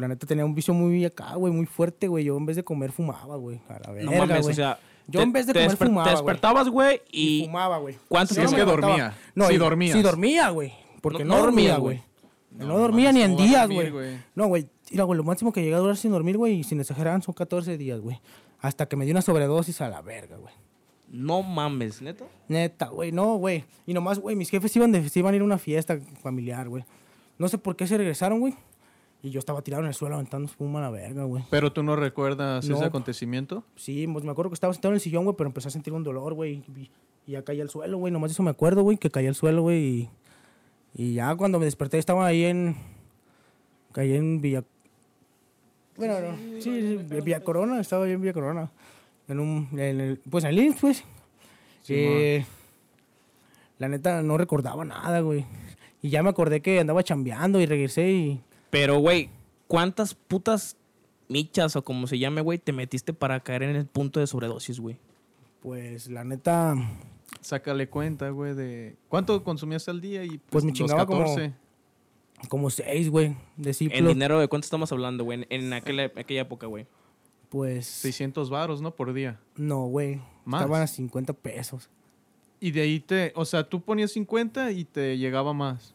[0.00, 2.24] la neta tenía un vicio muy acá, güey, muy fuerte, güey.
[2.24, 3.60] Yo en vez de comer fumaba, güey.
[3.68, 4.52] A la verga, No mames, güey.
[4.52, 4.78] o sea.
[5.08, 7.44] Yo te- en vez de comer desper- fumaba, Te despertabas, güey, y y.
[7.46, 7.96] fumaba, güey.
[8.08, 9.14] ¿Cuánto es no que dormía.
[9.34, 9.92] No, Sí y- dormías.
[9.96, 10.72] Sí dormía, güey.
[11.00, 12.02] Porque No- dormía, güey.
[12.52, 13.90] No, No dormía ni en ¿cómo vas a días, güey.
[13.90, 14.18] güey?
[14.34, 14.68] No, güey.
[14.90, 17.34] Mira, güey, lo máximo que llegué a durar sin dormir, güey, y sin exagerar, son
[17.34, 18.20] 14 días, güey.
[18.60, 20.52] Hasta que me dio una sobredosis a la verga, güey.
[21.08, 22.24] No mames, neta.
[22.48, 23.64] Neta, güey, no, güey.
[23.86, 26.68] Y nomás, güey, mis jefes iban, de, se iban a ir a una fiesta familiar,
[26.68, 26.84] güey.
[27.38, 28.54] No sé por qué se regresaron, güey.
[29.24, 31.44] Y yo estaba tirado en el suelo aventando espuma a la verga, güey.
[31.48, 32.74] Pero tú no recuerdas No.
[32.76, 33.62] ese acontecimiento.
[33.76, 35.92] Sí, pues me acuerdo que estaba sentado en el sillón, güey, pero empecé a sentir
[35.92, 36.64] un dolor, güey.
[36.76, 36.90] Y,
[37.26, 38.12] y ya caí al suelo, güey.
[38.12, 39.78] Nomás eso me acuerdo, güey, que caí al suelo, güey.
[39.84, 40.10] Y,
[40.94, 42.76] y ya cuando me desperté estaba ahí en...
[43.92, 44.64] Caí en Villa...
[45.96, 46.36] Bueno, no.
[46.60, 47.80] Sí, sí, Villa Corona.
[47.80, 48.70] Estaba ahí en Villa Corona.
[49.28, 49.68] En un...
[49.72, 51.04] En el, pues en el IMSS, pues.
[51.88, 52.44] Eh,
[53.78, 55.44] la neta, no recordaba nada, güey.
[56.00, 58.40] Y ya me acordé que andaba chambeando y regresé y...
[58.72, 59.28] Pero, güey,
[59.68, 60.78] ¿cuántas putas
[61.28, 64.80] michas o como se llame, güey, te metiste para caer en el punto de sobredosis,
[64.80, 64.98] güey?
[65.60, 66.74] Pues la neta...
[67.42, 71.52] Sácale cuenta, güey, de cuánto consumías al día y pues, Pues me chingaba como- 14.
[72.48, 73.36] Como seis, güey.
[73.56, 74.08] De En ciclo.
[74.08, 75.42] dinero, ¿de cuánto estamos hablando, güey?
[75.50, 76.86] En, en aquella, aquella época, güey.
[77.50, 77.86] Pues...
[77.86, 78.94] 600 varos, ¿no?
[78.94, 79.38] Por día.
[79.56, 80.20] No, güey.
[80.46, 80.62] ¿Más?
[80.62, 81.90] Estaban a 50 pesos.
[82.58, 85.94] Y de ahí te, o sea, tú ponías 50 y te llegaba más.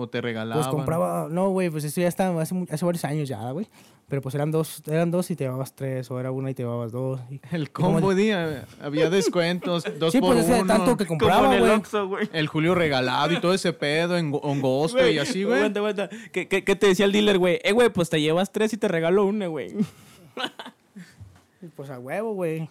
[0.00, 0.62] O te regalaban.
[0.62, 3.66] Pues compraba, no, güey, pues eso ya está hace, varios años ya, güey.
[4.08, 6.62] Pero pues eran dos, eran dos y te llevabas tres, o era una y te
[6.62, 7.20] llevabas dos.
[7.30, 10.72] y- El combo día, había descuentos, dos Sí, por pues ese de uno.
[10.74, 12.06] tanto que compraba, en el güey.
[12.06, 12.28] Güey.
[12.32, 15.58] El Julio regalado y todo ese pedo en go- en Gospe y así, güey.
[15.58, 16.08] Aguanta, aguanta.
[16.32, 17.58] ¿Qué, qué, qué te decía el dealer, güey?
[17.64, 19.74] Eh, güey, pues te llevas tres y te regalo una, güey.
[21.74, 22.68] Pues a huevo, güey.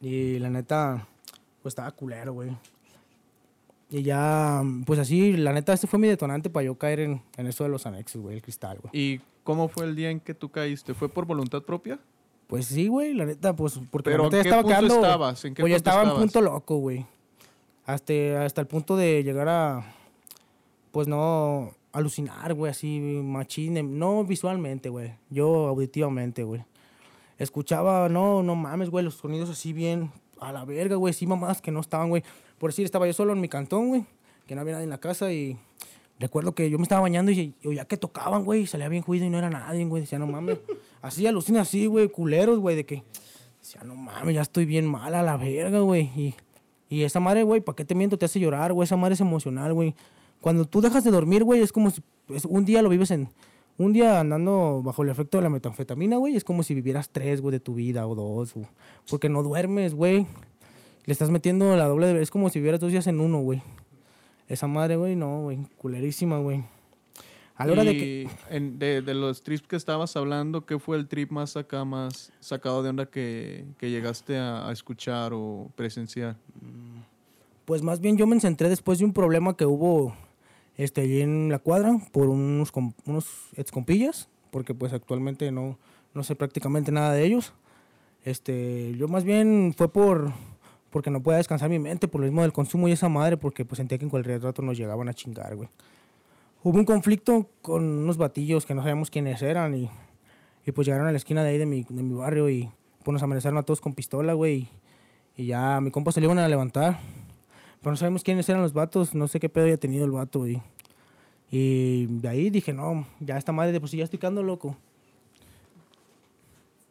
[0.00, 1.06] Y la neta,
[1.62, 2.50] pues estaba culero, güey.
[3.88, 7.46] Y ya, pues así, la neta, este fue mi detonante para yo caer en, en
[7.46, 8.90] eso de los anexos, güey, el cristal, güey.
[8.92, 10.92] ¿Y cómo fue el día en que tú caíste?
[10.92, 12.00] ¿Fue por voluntad propia?
[12.48, 14.94] Pues sí, güey, la neta, pues porque Pero la neta ¿en qué estaba punto quedando.
[14.94, 15.44] estabas?
[15.44, 17.06] ¿En qué pues punto estaba en punto loco, güey.
[17.84, 19.84] Hasta, hasta el punto de llegar a.
[20.92, 21.72] Pues no.
[21.92, 23.82] Alucinar, güey, así, machine.
[23.82, 25.14] No visualmente, güey.
[25.30, 26.62] Yo auditivamente, güey.
[27.38, 30.10] Escuchaba, no, no mames, güey, los sonidos así bien.
[30.40, 32.22] A la verga, güey, sí, mamadas que no estaban, güey.
[32.58, 34.04] Por decir, estaba yo solo en mi cantón, güey.
[34.46, 35.58] Que no había nadie en la casa y.
[36.18, 39.26] Recuerdo que yo me estaba bañando y y oía que tocaban, güey, salía bien juido
[39.26, 40.02] y no era nadie, güey.
[40.02, 40.58] Decía, no mames.
[41.02, 43.02] Así alucina así, güey, culeros, güey, de que.
[43.60, 46.04] Decía, no mames, ya estoy bien mal a la verga, güey.
[46.16, 46.34] Y,
[46.88, 48.16] y esa madre, güey, ¿para qué te miento?
[48.16, 48.84] Te hace llorar, güey.
[48.84, 49.94] Esa madre es emocional, güey.
[50.40, 53.28] Cuando tú dejas de dormir, güey, es como si es- un día lo vives en.
[53.78, 57.42] Un día andando bajo el efecto de la metanfetamina, güey, es como si vivieras tres,
[57.42, 58.54] güey, de tu vida o dos,
[59.10, 60.26] porque no duermes, güey.
[61.06, 62.22] Le estás metiendo la doble de.
[62.22, 63.62] Es como si vivieras dos días en uno, güey.
[64.48, 65.58] Esa madre, güey, no, güey.
[65.78, 66.64] Culerísima, güey.
[67.56, 68.28] A la hora de que.
[68.50, 72.32] En- de, de los trips que estabas hablando, ¿qué fue el trip más acá, más
[72.40, 76.36] sacado de onda que, que llegaste a, a escuchar o presenciar?
[77.64, 80.14] Pues más bien yo me centré después de un problema que hubo
[80.76, 82.72] este, allí en la cuadra por unos,
[83.06, 85.78] unos ex compillas, porque pues actualmente no,
[86.14, 87.54] no sé prácticamente nada de ellos.
[88.24, 90.32] Este, yo más bien fue por
[90.90, 93.64] porque no podía descansar mi mente por lo mismo del consumo y esa madre, porque
[93.64, 95.68] pues sentía que en cualquier rato nos llegaban a chingar, güey.
[96.62, 99.90] Hubo un conflicto con unos batillos que no sabíamos quiénes eran y,
[100.64, 102.70] y pues llegaron a la esquina de ahí de mi, de mi barrio y
[103.04, 104.68] pues nos amenazaron a todos con pistola, güey.
[105.36, 106.98] Y ya a mi compa se le iban a levantar.
[107.80, 110.40] Pero no sabemos quiénes eran los vatos, no sé qué pedo haya tenido el vato,
[110.40, 110.60] güey.
[111.50, 114.76] Y de ahí dije, no, ya esta madre de pues ya estoy quedando loco.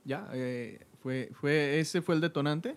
[0.05, 0.29] ¿Ya?
[0.33, 2.75] eh, fue, fue, ¿Ese fue el detonante?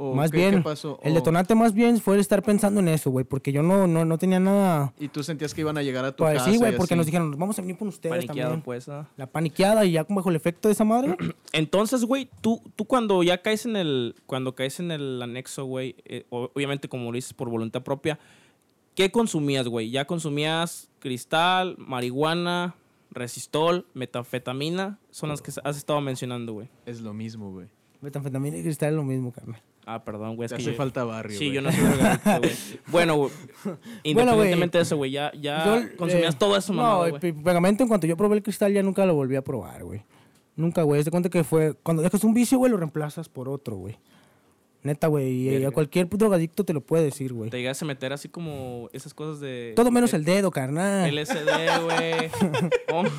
[0.00, 1.00] ¿O más qué, bien, qué pasó?
[1.02, 3.88] el ¿O- detonante más bien fue el estar pensando en eso, güey, porque yo no,
[3.88, 6.46] no, no tenía nada Y tú sentías que iban a llegar a tu para casa.
[6.46, 6.98] decir, güey, porque así.
[6.98, 8.62] nos dijeron, vamos a venir por ustedes Paniqueado, también.
[8.64, 8.88] pues.
[8.88, 9.08] ah.
[9.16, 11.16] La paniqueada y ya como bajo el efecto de esa madre,
[11.52, 15.96] Entonces, güey, tú, tú cuando ya caes en el, cuando caes en el anexo, güey,
[16.04, 18.20] eh, obviamente como lo dices por voluntad propia,
[18.94, 19.90] ¿qué consumías, güey?
[19.90, 22.76] ¿Ya consumías cristal, marihuana,
[23.10, 24.98] resistol, metanfetamina?
[25.10, 26.68] Son las que has estado mencionando, güey.
[26.86, 27.66] Es lo mismo, güey.
[28.00, 29.60] metanfetamina y cristal es lo mismo, carnal.
[29.90, 30.44] Ah, perdón, güey.
[30.46, 32.52] es que hace yo- falta barrio, Sí, yo no soy drogadicto, güey.
[32.88, 33.30] Bueno, güey,
[34.02, 37.82] independientemente de eso, güey, ya, ya Yo, consumías eh, todo eso, No, mamá, pe- pegamento
[37.84, 40.02] en cuanto yo probé el cristal ya nunca lo volví a probar, güey.
[40.56, 41.02] Nunca, güey.
[41.04, 41.74] Te cuenta que fue.
[41.82, 43.96] Cuando dejas un vicio, güey, lo reemplazas por otro, güey.
[44.82, 45.48] Neta, güey.
[45.56, 47.48] Y a cualquier drogadicto te lo puede decir, güey.
[47.48, 49.72] Te llegas a meter así como esas cosas de...
[49.76, 51.14] Todo menos el dedo, carnal.
[51.14, 52.30] LSD, güey.
[52.92, 53.04] Oh.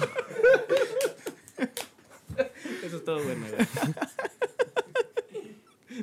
[2.83, 3.67] Eso es todo bueno, güey.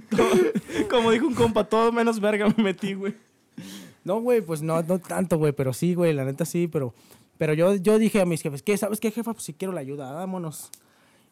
[0.01, 3.15] Todo, Como dijo un compa, todo menos verga me metí, güey.
[4.05, 6.95] No, güey, pues no, no tanto, güey, pero sí, güey, la neta sí, pero,
[7.39, 8.77] pero yo, yo dije a mis jefes, ¿qué?
[8.77, 9.33] ¿Sabes qué, jefa?
[9.33, 10.71] Pues si quiero la ayuda, vámonos.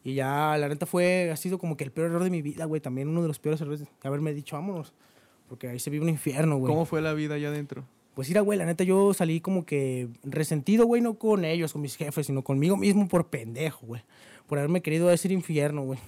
[0.03, 2.65] Y ya, la neta fue, ha sido como que el peor error de mi vida,
[2.65, 4.93] güey, también uno de los peores errores de haberme dicho, vámonos.
[5.47, 6.71] Porque ahí se vive un infierno, güey.
[6.71, 7.85] ¿Cómo fue la vida allá adentro?
[8.13, 11.81] Pues mira, güey, la neta yo salí como que resentido, güey, no con ellos, con
[11.81, 14.01] mis jefes, sino conmigo mismo por pendejo, güey.
[14.47, 15.99] Por haberme querido decir infierno, güey.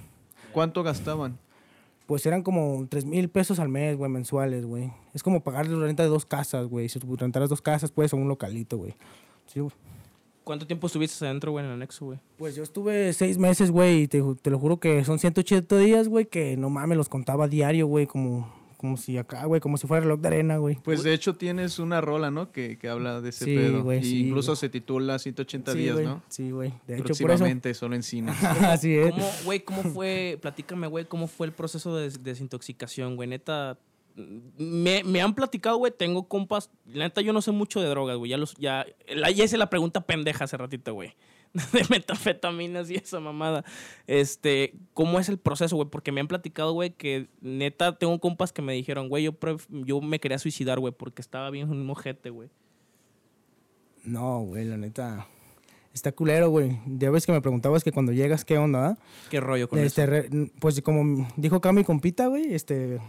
[0.53, 1.37] ¿Cuánto gastaban?
[2.07, 4.91] Pues eran como 3 mil pesos al mes, güey, mensuales, güey.
[5.13, 6.89] Es como pagar la renta de dos casas, güey.
[6.89, 8.95] Si tú rentaras dos casas, pues, o un localito, güey.
[9.45, 9.73] Sí, güey.
[10.45, 12.19] ¿Cuánto tiempo estuviste adentro, güey, en el anexo, güey?
[12.37, 16.07] Pues yo estuve seis meses, güey, y te, te lo juro que son 180 días,
[16.07, 19.87] güey, que no mames, los contaba diario, güey, como, como si acá, güey, como si
[19.87, 20.75] fuera reloj de arena, güey.
[20.83, 22.51] Pues de hecho tienes una rola, ¿no?
[22.51, 23.83] Que, que habla de ese Sí, pedo.
[23.83, 24.57] güey, y sí, incluso güey.
[24.57, 26.23] se titula 180 Sí, días, güey, ¿no?
[26.29, 26.73] Sí, güey.
[26.87, 27.45] De hecho, por eso.
[27.73, 28.31] Solo en cine.
[28.61, 29.11] Así es.
[29.11, 33.27] ¿Cómo, güey, cómo fue, platícame, güey, cómo fue el proceso de des- desintoxicación, güey?
[33.27, 33.77] Neta,
[34.57, 38.17] me, me han platicado, güey, tengo compas, la neta yo no sé mucho de drogas,
[38.17, 41.13] güey, ya los, ya, la, ya hice la pregunta pendeja hace ratito, güey.
[41.73, 43.63] De metanfetaminas y esa mamada.
[44.05, 45.89] Este, ¿cómo es el proceso, güey?
[45.89, 49.33] Porque me han platicado, güey, que neta tengo compas que me dijeron, güey, yo,
[49.69, 52.49] yo me quería suicidar, güey, porque estaba bien un mojete, güey.
[54.03, 55.27] No, güey, la neta.
[55.93, 56.79] Está culero, güey.
[56.85, 58.97] Ya ves que me preguntabas que cuando llegas, ¿qué onda?
[59.31, 60.11] ¿Qué rollo con Este, eso?
[60.11, 60.29] re-
[60.59, 63.01] pues como dijo acá mi compita, güey, este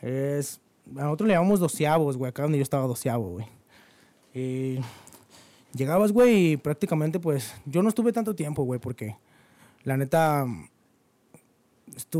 [0.00, 0.60] es
[0.96, 3.46] a nosotros le llamamos doceavos, güey, acá donde yo estaba doceavo, güey.
[4.34, 4.78] Y
[5.74, 9.16] llegabas, güey, y prácticamente pues yo no estuve tanto tiempo, güey, porque
[9.84, 10.46] la neta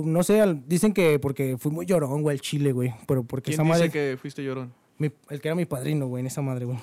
[0.04, 3.54] no sé, dicen que porque fui muy llorón, güey, al chile, güey, pero porque ¿Quién
[3.54, 4.72] esa dice madre que fuiste llorón?
[4.98, 6.78] mi- el que era mi padrino, güey, en esa madre, güey.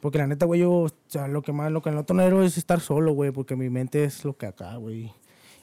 [0.00, 2.56] Porque la neta, güey, yo, o sea, lo que más, lo que no tolero es
[2.56, 5.12] estar solo, güey, porque mi mente es lo que acá, güey.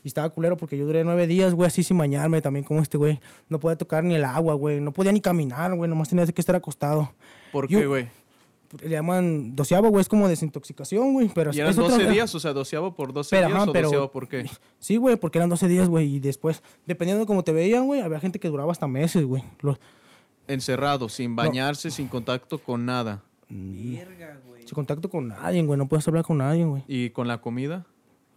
[0.04, 2.98] Y estaba culero porque yo duré nueve días, güey, así sin bañarme, también como este,
[3.00, 3.20] güey.
[3.50, 4.80] No podía tocar ni el agua, güey.
[4.80, 7.12] No podía ni caminar, güey, nomás tenía que estar acostado.
[7.52, 8.08] ¿Por Yo- qué, güey?
[8.84, 11.30] Le llaman doceavo, güey, es como desintoxicación, güey.
[11.34, 12.34] Pero ¿Y eran es otra- 12 días?
[12.36, 14.50] O sea, doceavo por 12 Pero, días ajá, o pero- doceavo por qué?
[14.80, 16.16] Sí, güey, porque eran 12 días, güey.
[16.16, 19.44] Y después, dependiendo de cómo te veían, güey, había gente que duraba hasta meses, güey.
[19.62, 19.78] Los-
[20.48, 23.24] Encerrado, sin bañarse, sin contacto con nada.
[23.50, 24.62] Verga, güey.
[24.64, 25.78] Sin contacto con nadie, güey.
[25.78, 26.84] No puedes hablar con nadie, güey.
[26.88, 27.86] ¿Y con la comida?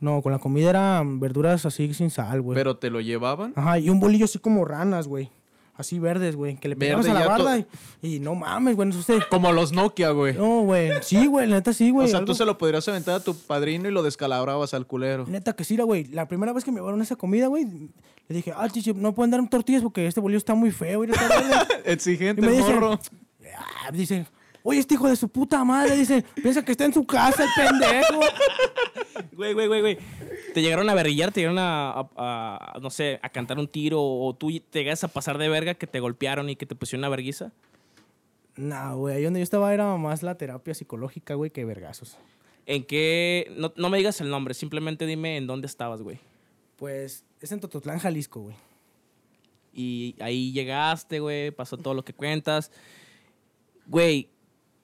[0.00, 2.54] No, con la comida eran verduras así sin sal, güey.
[2.56, 3.52] ¿Pero te lo llevaban?
[3.54, 5.30] Ajá, y un bolillo así como ranas, güey.
[5.80, 6.56] Así verdes, güey.
[6.56, 7.66] Que le pegabas Verde a la barda y,
[8.02, 8.88] y no mames, güey.
[8.88, 9.18] No sé.
[9.30, 10.34] Como los Nokia, güey.
[10.34, 10.90] No, güey.
[11.02, 11.46] Sí, güey.
[11.48, 12.06] La neta sí, güey.
[12.06, 14.86] o sea, algo- tú se lo podrías aventar a tu padrino y lo descalabrabas al
[14.86, 15.26] culero.
[15.26, 16.04] Neta que sí, güey.
[16.04, 17.64] La primera vez que me llevaron esa comida, güey,
[18.28, 21.02] le dije, ah, chichi, no pueden dar tortillas porque este bolillo está muy feo.
[21.04, 21.82] y está verde".
[21.84, 23.00] Exigente, Y me dicen- morro.
[23.56, 24.26] Ah, dice,
[24.62, 27.50] oye, este hijo de su puta madre, dice, piensa que está en su casa el
[27.56, 28.20] pendejo.
[29.32, 29.98] Güey, güey, güey, güey.
[30.54, 31.32] ¿Te llegaron a berrillar?
[31.32, 34.02] ¿Te llegaron a, a- a, no sé, a cantar un tiro?
[34.02, 37.00] ¿O tú te llegas a pasar de verga que te golpearon y que te pusieron
[37.00, 37.52] una verguiza?
[38.56, 42.16] No, güey, ahí donde yo estaba era más la terapia psicológica, güey, que vergazos.
[42.66, 43.50] ¿En qué?
[43.56, 46.18] No, no me digas el nombre, simplemente dime en dónde estabas, güey.
[46.76, 48.56] Pues es en Tototlán, Jalisco, güey.
[49.72, 52.70] Y ahí llegaste, güey, pasó todo lo que cuentas.
[53.86, 54.28] Güey,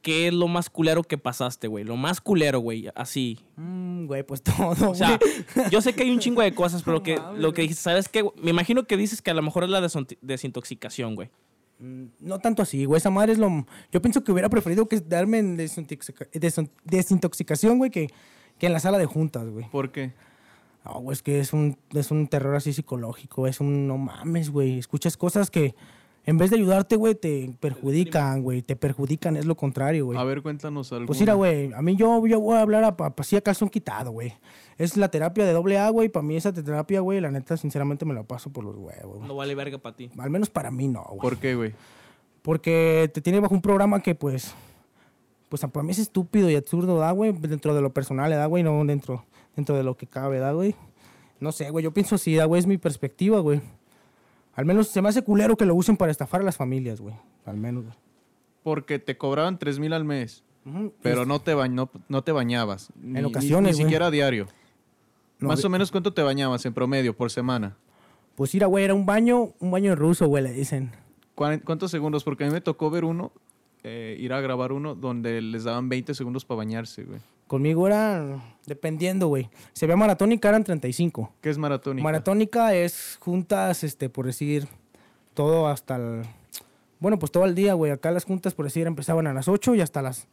[0.07, 1.83] ¿qué es lo más culero que pasaste, güey?
[1.83, 3.41] Lo más culero, güey, así.
[3.57, 5.19] Mm, güey, pues todo, O sea,
[5.69, 8.25] yo sé que hay un chingo de cosas, pero que, lo que dijiste, ¿sabes qué?
[8.41, 9.81] Me imagino que dices que a lo mejor es la
[10.23, 11.29] desintoxicación, güey.
[11.81, 12.99] Mm, No tanto así, güey.
[12.99, 13.67] Esa madre es lo.
[13.91, 18.09] Yo pienso que hubiera preferido que darme en desintoxica- desin- desintoxicación, güey, que,
[18.59, 19.69] que en la sala de juntas, güey.
[19.71, 20.13] ¿Por qué?
[20.85, 23.49] No, güey, es que es un, es un terror así psicológico.
[23.49, 24.79] Es un no mames, güey.
[24.79, 25.75] Escuchas cosas que
[26.27, 28.61] en vez de ayudarte, güey, te perjudican, güey.
[28.61, 30.19] Te perjudican, es lo contrario, güey.
[30.19, 31.07] A ver, cuéntanos algo.
[31.07, 33.69] Pues mira, güey, a mí yo, yo voy a hablar a, a, así a calzón
[33.69, 34.35] quitado, güey.
[34.77, 36.09] Es la terapia de doble A, güey.
[36.09, 39.19] Para mí esa terapia, güey, la neta, sinceramente me la paso por los huevos.
[39.19, 39.29] güey.
[39.29, 40.11] No vale verga para ti.
[40.19, 41.21] Al menos para mí no, güey.
[41.21, 41.73] ¿Por qué, güey?
[42.43, 44.53] Porque te tiene bajo un programa que, pues,
[45.49, 47.33] pues para mí es estúpido y absurdo, ¿da, güey?
[47.33, 48.65] Dentro de lo personal, ¿da, güey?
[48.65, 50.75] No dentro, dentro de lo que cabe, ¿da, güey?
[51.39, 52.59] No sé, güey, yo pienso así, ¿da, güey?
[52.59, 53.61] Es mi perspectiva, güey.
[54.57, 57.15] Al menos se me hace culero que lo usen para estafar a las familias, güey.
[57.45, 57.97] Al menos, güey.
[58.65, 60.93] Porque te cobraban 3 mil al mes, Ujú.
[61.03, 62.91] pero Es- no te, ba- no, no te bañabas.
[63.01, 63.85] Ni- ni- ocasiones, Ni, güey.
[63.85, 64.47] siquiera a diario.
[65.39, 67.77] no, Más de- o menos, ¿cuánto te bañabas en promedio por semana?
[68.35, 70.91] Pues mira, güey, era un baño, un baño ruso, güey, le dicen.
[71.35, 72.25] ¿Cuán- ¿Cuántos segundos?
[72.25, 73.33] Porque a mí me tocó ver uno,
[73.85, 77.21] eh, ir a grabar uno donde les daban 20 segundos para bañarse, güey.
[77.47, 79.49] Conmigo era, dependiendo, güey.
[79.73, 81.33] Se ve maratónica, eran 35.
[81.41, 82.03] ¿Qué es maratónica?
[82.03, 84.67] Maratónica es juntas, este, por decir,
[85.35, 86.23] todo hasta el...
[86.99, 87.93] Bueno, pues todo el día, güey.
[87.93, 90.27] Acá las juntas, por decir, empezaban a las 8 y hasta las...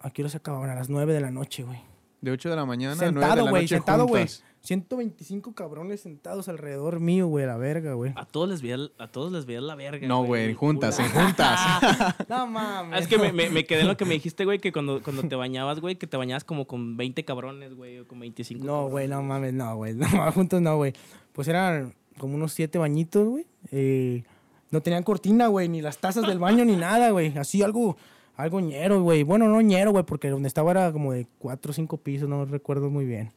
[0.00, 1.80] Aquí no se acababan a las 9 de la noche, güey.
[2.20, 4.26] De 8 de la mañana a 9 de Sentado, la güey, noche sentado, güey.
[4.68, 4.88] Juntas.
[4.88, 8.12] 125 cabrones sentados alrededor mío, güey, la verga, güey.
[8.16, 10.06] A todos les veía, a todos les veía la verga.
[10.06, 11.58] No, güey, en juntas, en juntas.
[12.28, 13.00] no mames.
[13.00, 15.22] es que me, me, me quedé en lo que me dijiste, güey, que cuando, cuando
[15.22, 18.64] te bañabas, güey, que te bañabas como con 20 cabrones, güey, o con 25.
[18.64, 19.94] No, güey, no mames, no, güey.
[19.94, 20.92] No, juntos no, güey.
[21.32, 23.46] Pues eran como unos siete bañitos, güey.
[23.70, 24.24] Eh,
[24.70, 27.36] no tenían cortina, güey, ni las tazas del baño, ni nada, güey.
[27.38, 27.96] Así algo,
[28.36, 29.22] algo ñero, güey.
[29.22, 32.44] Bueno, no ñero, güey, porque donde estaba era como de cuatro o cinco pisos, no
[32.44, 33.32] recuerdo muy bien.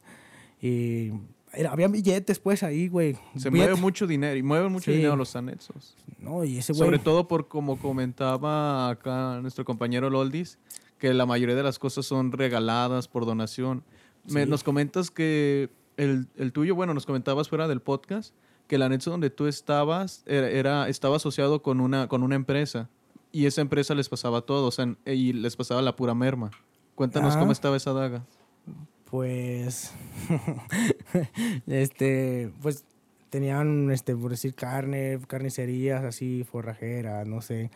[0.62, 1.10] Y
[1.52, 3.14] era- había billetes, pues, ahí, güey.
[3.36, 4.96] Se Billete- mueve mucho dinero y mueven mucho Sí.
[4.96, 5.96] dinero los anexos.
[6.18, 6.78] No, y ese güey.
[6.86, 10.58] Sobre todo por como comentaba acá nuestro compañero Loldis,
[10.98, 13.82] que la mayoría de las cosas son regaladas por donación.
[14.30, 18.32] Me- nos comentas que el, el tuyo, bueno, nos comentabas fuera del podcast,
[18.68, 22.88] que el anexo donde tú estabas era, era- estaba asociado con una, con una empresa
[23.32, 26.50] y esa empresa les pasaba todo, o sea, y les pasaba la pura merma.
[26.94, 27.40] Cuéntanos Ah.
[27.40, 28.24] cómo estaba esa daga.
[29.12, 29.92] Pues,
[31.66, 32.86] este, pues
[33.28, 37.70] tenían, este, por decir, carne, carnicerías así, forrajeras, no sé,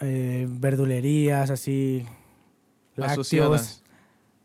[0.00, 2.04] eh, verdulerías así,
[2.94, 3.12] lácteos.
[3.12, 3.82] Asociadas.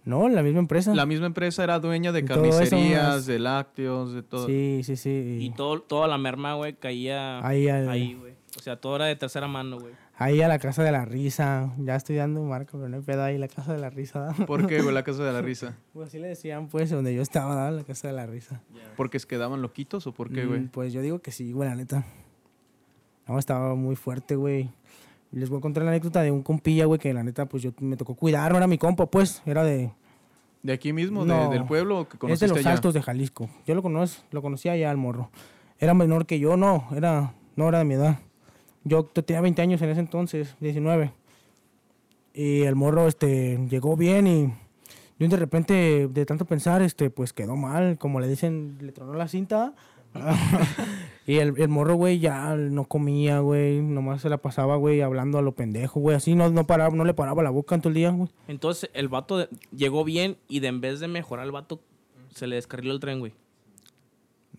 [0.06, 0.96] No, la misma empresa.
[0.96, 3.26] La misma empresa era dueña de eso carnicerías, más.
[3.26, 4.48] de lácteos, de todo.
[4.48, 5.40] Sí, sí, sí.
[5.42, 8.36] Y todo, toda la merma, güey, caía Ahí, al- ahí, güey.
[8.58, 9.94] O sea, todo era de tercera mano, güey.
[10.18, 11.74] Ahí a la casa de la risa.
[11.78, 14.34] Ya estoy dando marca, pero no hay pedo ahí, la casa de la risa.
[14.48, 14.94] ¿Por qué, güey?
[14.96, 15.76] La casa de la risa.
[15.94, 17.72] Pues así le decían, pues, donde yo estaba, ¿da?
[17.72, 18.62] la casa de la risa.
[18.96, 20.62] ¿Porque se quedaban loquitos o por qué, Mm, güey?
[20.68, 22.06] Pues yo digo que sí, güey, la neta.
[23.28, 24.70] No, estaba muy fuerte, güey.
[25.32, 27.72] Les voy a contar la anécdota de un compilla, güey, que la neta, pues yo
[27.80, 29.92] me tocó cuidar, no era mi compa, pues, era de...
[30.64, 31.26] ¿De aquí mismo?
[31.26, 31.50] No.
[31.50, 32.72] de- ¿Del pueblo que Es de conociste los allá?
[32.72, 33.50] Altos de Jalisco.
[33.68, 35.30] Yo lo conozco, lo conocía allá al morro.
[35.78, 38.20] Era menor que yo, no, era, no era de mi edad.
[38.86, 41.12] Yo tenía 20 años en ese entonces, 19.
[42.36, 44.54] Y el morro, este, llegó bien y
[45.18, 47.98] de, repente, de tanto pensar, este, pues quedó mal.
[47.98, 49.74] Como le dicen, le tronó la cinta.
[51.26, 53.82] y el, el morro, güey, ya no comía, güey.
[53.82, 56.16] Nomás se la pasaba, güey, hablando a lo pendejo, güey.
[56.16, 58.30] Así no, no, paraba, no le paraba la boca en todo el día, güey.
[58.48, 61.80] Entonces, el vato llegó bien y de en vez de mejorar el vato,
[62.36, 63.34] se le descarriló el tren, güey.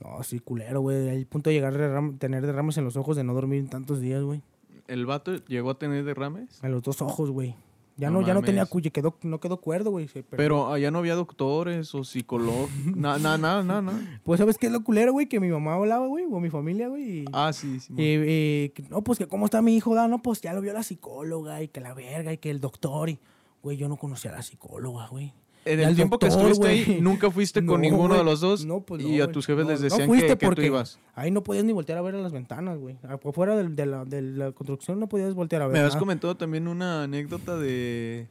[0.03, 1.09] No, sí, culero, güey.
[1.09, 3.69] Al punto de llegar a derram- tener derrames en los ojos de no dormir en
[3.69, 4.43] tantos días, güey.
[4.89, 6.63] ¿El vato llegó a tener derrames?
[6.63, 7.55] En los dos ojos, güey.
[7.99, 10.07] Ya No no, ya no tenía cuye, quedó, no quedó cuerdo, güey.
[10.37, 12.69] Pero allá no había doctores o psicólogos.
[12.95, 13.81] Nada, nada, nada, nada.
[13.83, 14.21] Na.
[14.23, 15.27] Pues, ¿sabes qué es lo culero, güey?
[15.29, 17.25] Que mi mamá hablaba, güey, o mi familia, güey.
[17.33, 17.95] Ah, sí, sí.
[17.97, 20.61] y- y que, no, pues, que cómo está mi hijo, da, no, pues, ya lo
[20.61, 23.19] vio la psicóloga y que la verga y que el doctor y,
[23.63, 25.33] güey, yo no conocía a la psicóloga, güey.
[25.67, 28.65] En el tiempo que doctor, estuviste ahí, nunca fuiste con No, ninguno de los dos.
[28.65, 30.63] No, pues, no, y a tus jefes No, les no decían fuiste que, que tú
[30.63, 30.99] ibas.
[31.15, 32.97] Ahí no podías ni voltear a ver a las ventanas, güey.
[33.09, 35.75] Afuera de, la, de la construcción no podías voltear a ver.
[35.75, 38.27] Me habías comentado también una anécdota de,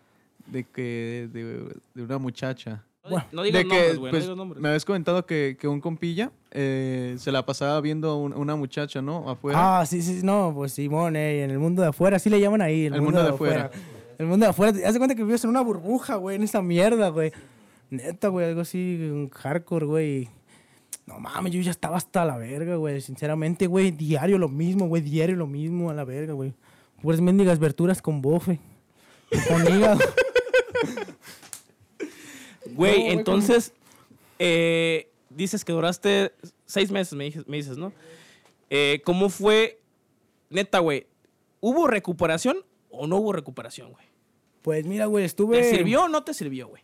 [0.48, 2.84] de que de, de una muchacha.
[3.04, 4.62] No, Bueno, no digas de que, nombres, güey, pues, no digas nombres.
[4.64, 8.56] me habías comentado que, que un compilla eh, se la pasaba viendo a un- una
[8.56, 9.30] muchacha, ¿no?
[9.30, 9.80] Afuera.
[9.82, 12.64] Ah, sí, sí, no, pues Simón, eh, en el mundo de afuera, así le llaman
[12.64, 12.86] ahí.
[12.88, 13.70] El mundo de afuera.
[14.18, 14.72] El mundo de afuera.
[14.88, 17.32] Haz de cuenta que vives en una burbuja, güey, en esa mierda, güey.
[17.90, 20.30] Neta, güey, algo así, un hardcore, güey.
[21.06, 23.02] No mames, yo ya estaba hasta la verga, güey.
[23.02, 26.54] Sinceramente, güey, diario lo mismo, güey, diario lo mismo, a la verga, güey.
[27.02, 28.60] Puras mendigas verturas con bofe.
[29.48, 30.00] Con hígado.
[32.74, 33.74] Güey, No, entonces,
[34.40, 36.32] eh, dices que duraste
[36.66, 37.94] seis meses, me dices, me dices ¿no?
[38.70, 39.80] Eh, ¿Cómo fue?
[40.50, 41.08] Neta, güey,
[41.60, 42.58] ¿hubo recuperación
[42.96, 44.06] o no hubo recuperación, güey?
[44.62, 45.62] Pues mira, güey, estuve.
[45.62, 46.84] ¿Te sirvió o no te sirvió, güey?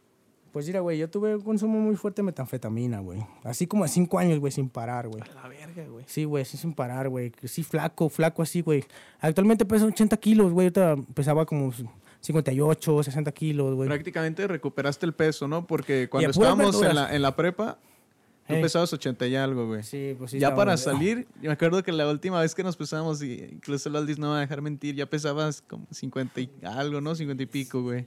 [0.51, 3.25] Pues mira, güey, yo tuve un consumo muy fuerte de metanfetamina, güey.
[3.43, 5.23] Así como de cinco años, güey, sin parar, güey.
[5.23, 6.03] A la verga, güey.
[6.07, 7.31] Sí, güey, sí sin parar, güey.
[7.45, 8.83] Sí, flaco, flaco así, güey.
[9.21, 10.65] Actualmente pesa 80 kilos, güey.
[10.65, 11.71] Ahorita pesaba como
[12.19, 13.87] 58, 60 kilos, güey.
[13.87, 15.65] Prácticamente recuperaste el peso, ¿no?
[15.65, 17.79] Porque cuando a estábamos en la, en la prepa,
[18.51, 18.61] tú Ey.
[18.61, 19.83] pesabas 80 y algo, güey.
[19.83, 20.39] Sí, pues sí.
[20.39, 23.89] ya para salir, yo me acuerdo que la última vez que nos pesamos, y incluso
[23.89, 27.15] el Aldis no va a dejar mentir, ya pesabas como 50 y algo, ¿no?
[27.15, 28.05] 50 y pico, güey.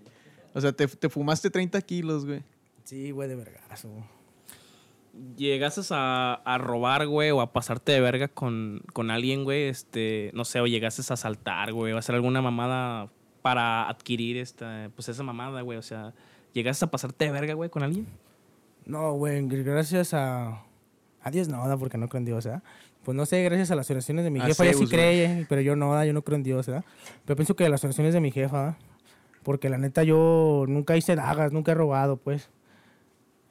[0.54, 2.42] O sea, te, te fumaste 30 kilos, güey.
[2.84, 3.88] Sí, güey, de vergazo.
[3.88, 4.04] güey.
[5.36, 10.30] Llegaste a, a robar, güey, o a pasarte de verga con, con alguien, güey, este,
[10.34, 14.90] no sé, o llegaste a asaltar, güey, o a hacer alguna mamada para adquirir esta,
[14.96, 16.14] pues esa mamada, güey, o sea,
[16.52, 18.06] ¿llegaste a pasarte de verga, güey, con alguien?
[18.86, 20.62] No, güey, gracias a...
[21.22, 22.62] A Dios no, da, porque no creo en Dios, ¿verdad?
[23.02, 25.60] Pues no sé, gracias a las oraciones de mi A jefa, ella sí cree, pero
[25.60, 26.84] yo no, da, yo no creo en Dios, ¿verdad?
[27.24, 28.76] Pero pienso que las oraciones de mi jefa.
[29.42, 32.50] Porque la neta yo nunca hice dagas, nunca he robado, pues.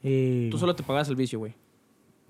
[0.02, 0.50] Y...
[0.50, 1.54] Tú solo te pagas el vicio, güey.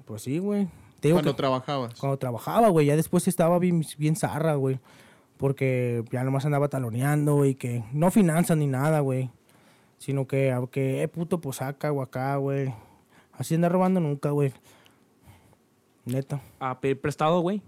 [0.05, 0.67] Pues sí, güey.
[1.01, 1.93] Cuando que- trabajabas.
[1.99, 4.79] Cuando trabajaba, güey, ya después estaba bien, bien zarra, güey.
[5.37, 9.29] Porque ya nomás andaba taloneando y que no finanzas ni nada, güey.
[9.97, 12.73] Sino que, que eh, puto, pues acá o acá, güey.
[13.43, 14.53] Así andar robando nunca, güey.
[16.05, 16.39] Neta.
[16.61, 17.61] A pedir prestado, güey.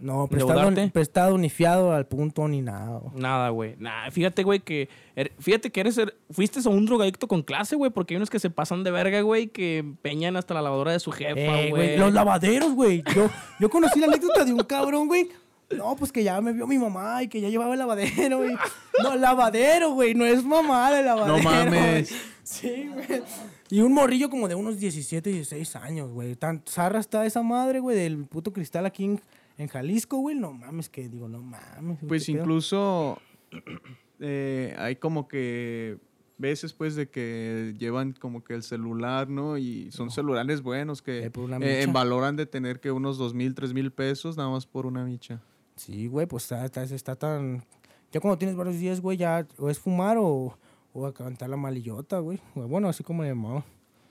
[0.00, 0.90] No, prestado, ¿Endeudarte?
[0.92, 2.98] prestado ni fiado al punto ni nada.
[2.98, 3.12] güey.
[3.22, 3.76] Nada, güey.
[3.78, 4.88] Nah, fíjate, güey, que.
[5.14, 5.96] er- Fíjate que eres.
[5.96, 8.90] er- fuiste a un drogadicto con clase, güey, porque hay unos que se pasan de
[8.90, 11.70] verga, güey, que empeñan hasta la lavadora de su jefa, Eh, güey.
[11.70, 13.04] güey, los lavaderos, güey.
[13.14, 13.30] Yo,
[13.60, 15.28] yo conocí la anécdota de un cabrón, güey.
[15.76, 18.56] No, pues que ya me vio mi mamá y que ya llevaba el lavadero, güey.
[19.04, 20.14] No, lavadero, güey.
[20.14, 21.36] No es mamá de lavadero.
[21.36, 22.10] No mames.
[22.10, 22.20] güey.
[22.42, 23.22] Sí, güey.
[23.70, 26.34] Y un morrillo como de unos 17, 16 años, güey.
[26.34, 29.20] Tan zarra está esa madre, güey, del puto cristal aquí en,
[29.58, 30.36] en Jalisco, güey.
[30.36, 31.98] No mames, que digo, no mames.
[32.06, 33.18] Pues incluso
[34.20, 35.98] eh, hay como que
[36.40, 39.58] veces pues de que llevan como que el celular, ¿no?
[39.58, 41.92] Y son celulares buenos que Eh, eh, en micha.
[41.92, 45.04] valor han de tener que unos dos mil, tres mil pesos nada más por una
[45.04, 45.40] micha.
[45.76, 47.64] Sí, güey, pues está, está, está tan...
[48.10, 50.58] Ya cuando tienes varios días, güey, ya o es fumar o,
[50.92, 52.40] o a cantar la malillota, güey.
[52.54, 53.64] Bueno, así como le llamaba.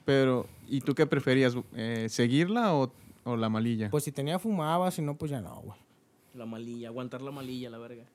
[0.05, 1.55] Pero, ¿y tú qué preferías?
[1.75, 2.91] Eh, ¿Seguirla o,
[3.23, 3.89] o la malilla?
[3.89, 5.80] Pues si tenía fumaba, si no, pues ya no, güey.
[6.34, 8.05] La malilla, aguantar la malilla, la verga.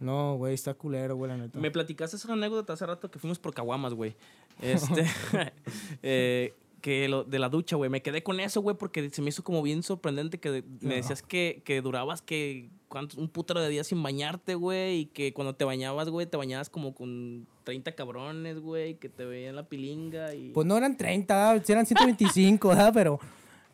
[0.00, 1.58] No, güey, está culero, güey, la neta.
[1.58, 4.16] Me platicaste esa anécdota hace rato que fuimos por caguamas, güey.
[4.60, 5.06] Este.
[6.02, 7.90] eh, que lo, de la ducha, güey.
[7.90, 10.96] Me quedé con eso, güey, porque se me hizo como bien sorprendente que de- me
[10.96, 15.00] decías que, que durabas que cuántos- un putero de días sin bañarte, güey.
[15.00, 19.24] Y que cuando te bañabas, güey, te bañabas como con 30 cabrones, güey, que te
[19.24, 20.50] veían la pilinga y.
[20.50, 21.62] Pues no eran 30, ¿verdad?
[21.66, 22.92] Sí eran 125, ¿verdad?
[22.94, 23.20] Pero,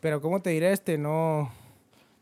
[0.01, 0.73] pero ¿cómo te diré?
[0.73, 1.51] Este, no...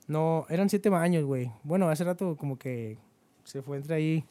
[0.06, 1.50] No, eran 7 baños, güey.
[1.62, 2.98] Bueno, hace rato como que
[3.44, 4.24] se fue entre ahí.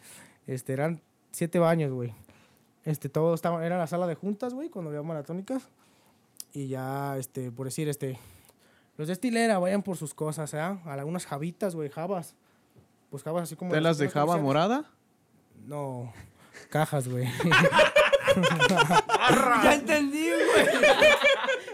[0.48, 1.02] Este, eran
[1.32, 2.14] 7 baños, güey.
[2.86, 3.66] Este, todo estaba...
[3.66, 5.68] Era la sala de juntas, güey, cuando había maratónicas.
[6.54, 8.20] Y ya, este, por decir, este...
[8.96, 10.60] Los de estilera vayan por sus cosas, ¿eh?
[10.60, 12.36] Algunas jabitas, güey, jabas.
[13.10, 13.72] Pues jabas así como...
[13.72, 14.86] ¿Te las dejaba morada?
[15.66, 16.14] No,
[16.70, 17.26] cajas, güey.
[19.64, 20.66] ya entendí, güey.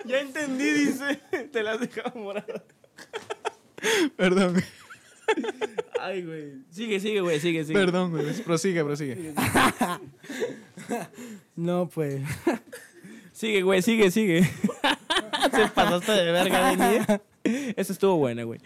[0.05, 1.15] ya entendí, dice.
[1.51, 2.63] Te las dejaba moradas.
[4.15, 4.65] Perdón, güey.
[5.99, 6.53] Ay, güey.
[6.69, 7.77] Sigue, sigue, güey, sigue, sigue.
[7.77, 8.33] Perdón, güey.
[8.43, 9.33] Prosigue, prosigue.
[11.55, 12.21] no, pues...
[13.39, 14.43] Sigue, güey, sigue, sigue.
[15.51, 17.05] Se pasaste de verga, Denny.
[17.45, 17.73] ¿eh?
[17.77, 18.59] Esa estuvo buena, güey.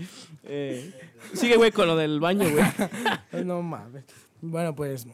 [0.46, 0.92] Eh,
[1.36, 2.66] sigue, güey, con lo del baño, güey.
[3.46, 4.04] No mames.
[4.42, 5.06] Bueno, pues.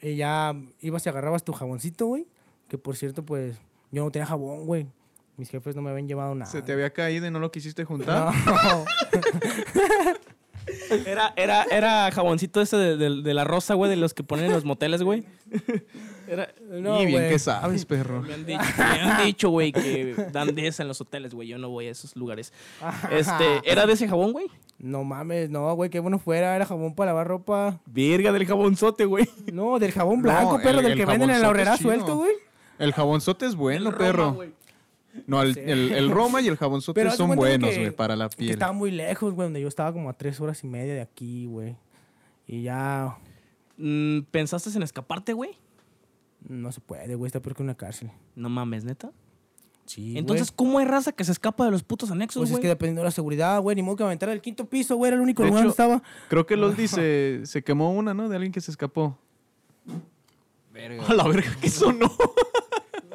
[0.00, 2.28] Y ya ibas y agarrabas tu jaboncito, güey.
[2.68, 3.58] Que por cierto, pues.
[3.90, 4.86] Yo no tenía jabón, güey.
[5.36, 6.48] Mis jefes no me habían llevado nada.
[6.48, 8.32] ¿Se te había caído y no lo quisiste juntar?
[8.46, 8.84] No.
[11.06, 14.46] Era, era, era jaboncito ese de, de- de la rosa, güey, de los que ponen
[14.46, 15.24] en los moteles, güey.
[16.28, 17.30] Era, no, y bien güey.
[17.30, 18.22] que sabes, perro.
[18.22, 21.48] me han dicho, me han dicho, güey, que dan de esa en los hoteles, güey.
[21.48, 22.52] Yo no voy a esos lugares.
[23.10, 24.46] Este, ¿era de ese jabón, güey?
[24.78, 26.54] No mames, no, güey, qué bueno fuera.
[26.54, 27.80] Era jabón para lavar ropa.
[27.86, 29.28] Virga del jabonzote, güey.
[29.52, 32.16] No, del jabón No, blanco, el- perro, del el que venden en la horrera suelto,
[32.16, 32.32] güey.
[32.78, 34.30] El jabonzote es bueno, El perro.
[34.30, 34.44] Roma.
[35.26, 38.36] No, el, el- el Roma y el haz de son buenos, güey, para la Que
[38.36, 38.50] piel.
[38.50, 41.46] estaba muy lejos, güey, donde yo estaba como a tres horas y media de aquí,
[41.46, 41.76] güey.
[42.46, 43.16] Y ya.
[43.76, 45.50] Mm, ¿Pensaste en escaparte, güey?
[46.48, 48.10] No se puede, güey, está peor que una cárcel.
[48.34, 49.10] No mames, neta.
[49.86, 50.16] Sí.
[50.16, 50.52] Entonces.
[50.52, 53.06] ¿cómo hay raza que se escapa de los putos anexos, Pues es que dependiendo de
[53.06, 55.48] la seguridad, güey, ni modo que aventar del quinto piso, güey, era el único De
[55.48, 56.02] lugar donde estaba.
[56.28, 58.28] Creo que Loldi se, se quemó una, ¿no?
[58.28, 59.18] De alguien que se escapó.
[60.72, 61.04] Verga.
[61.08, 62.10] A la verga, que sonó.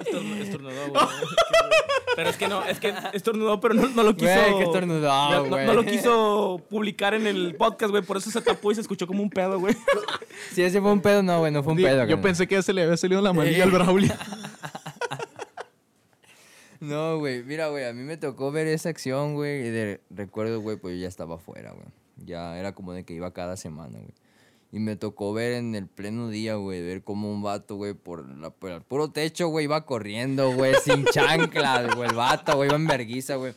[0.06, 1.04] Estorn- Estornudó, güey.
[2.16, 4.32] Pero es que no, es que estornudó, pero no, no lo quiso.
[4.32, 5.66] Güey, que estornudó, no, güey.
[5.66, 8.04] no lo quiso publicar en el podcast, güey.
[8.04, 9.76] Por eso se tapó y se escuchó como un pedo, güey.
[10.54, 12.06] Si ese fue un pedo, no, güey, no fue un pedo.
[12.06, 14.14] Yo pensé que ya se le había salido la manilla al Braulio.
[16.80, 20.62] No, güey, mira, güey, a mí me tocó ver esa acción, güey, y de recuerdo,
[20.62, 21.88] güey, pues yo ya estaba afuera, güey.
[22.18, 24.14] Ya era como de que iba cada semana, güey.
[24.76, 28.28] Y me tocó ver en el pleno día, güey, ver como un vato, güey, por,
[28.28, 32.68] la- por el puro techo, güey, iba corriendo, güey, sin chanclas, güey, el vato, güey,
[32.68, 33.54] iba en verguiza, güey.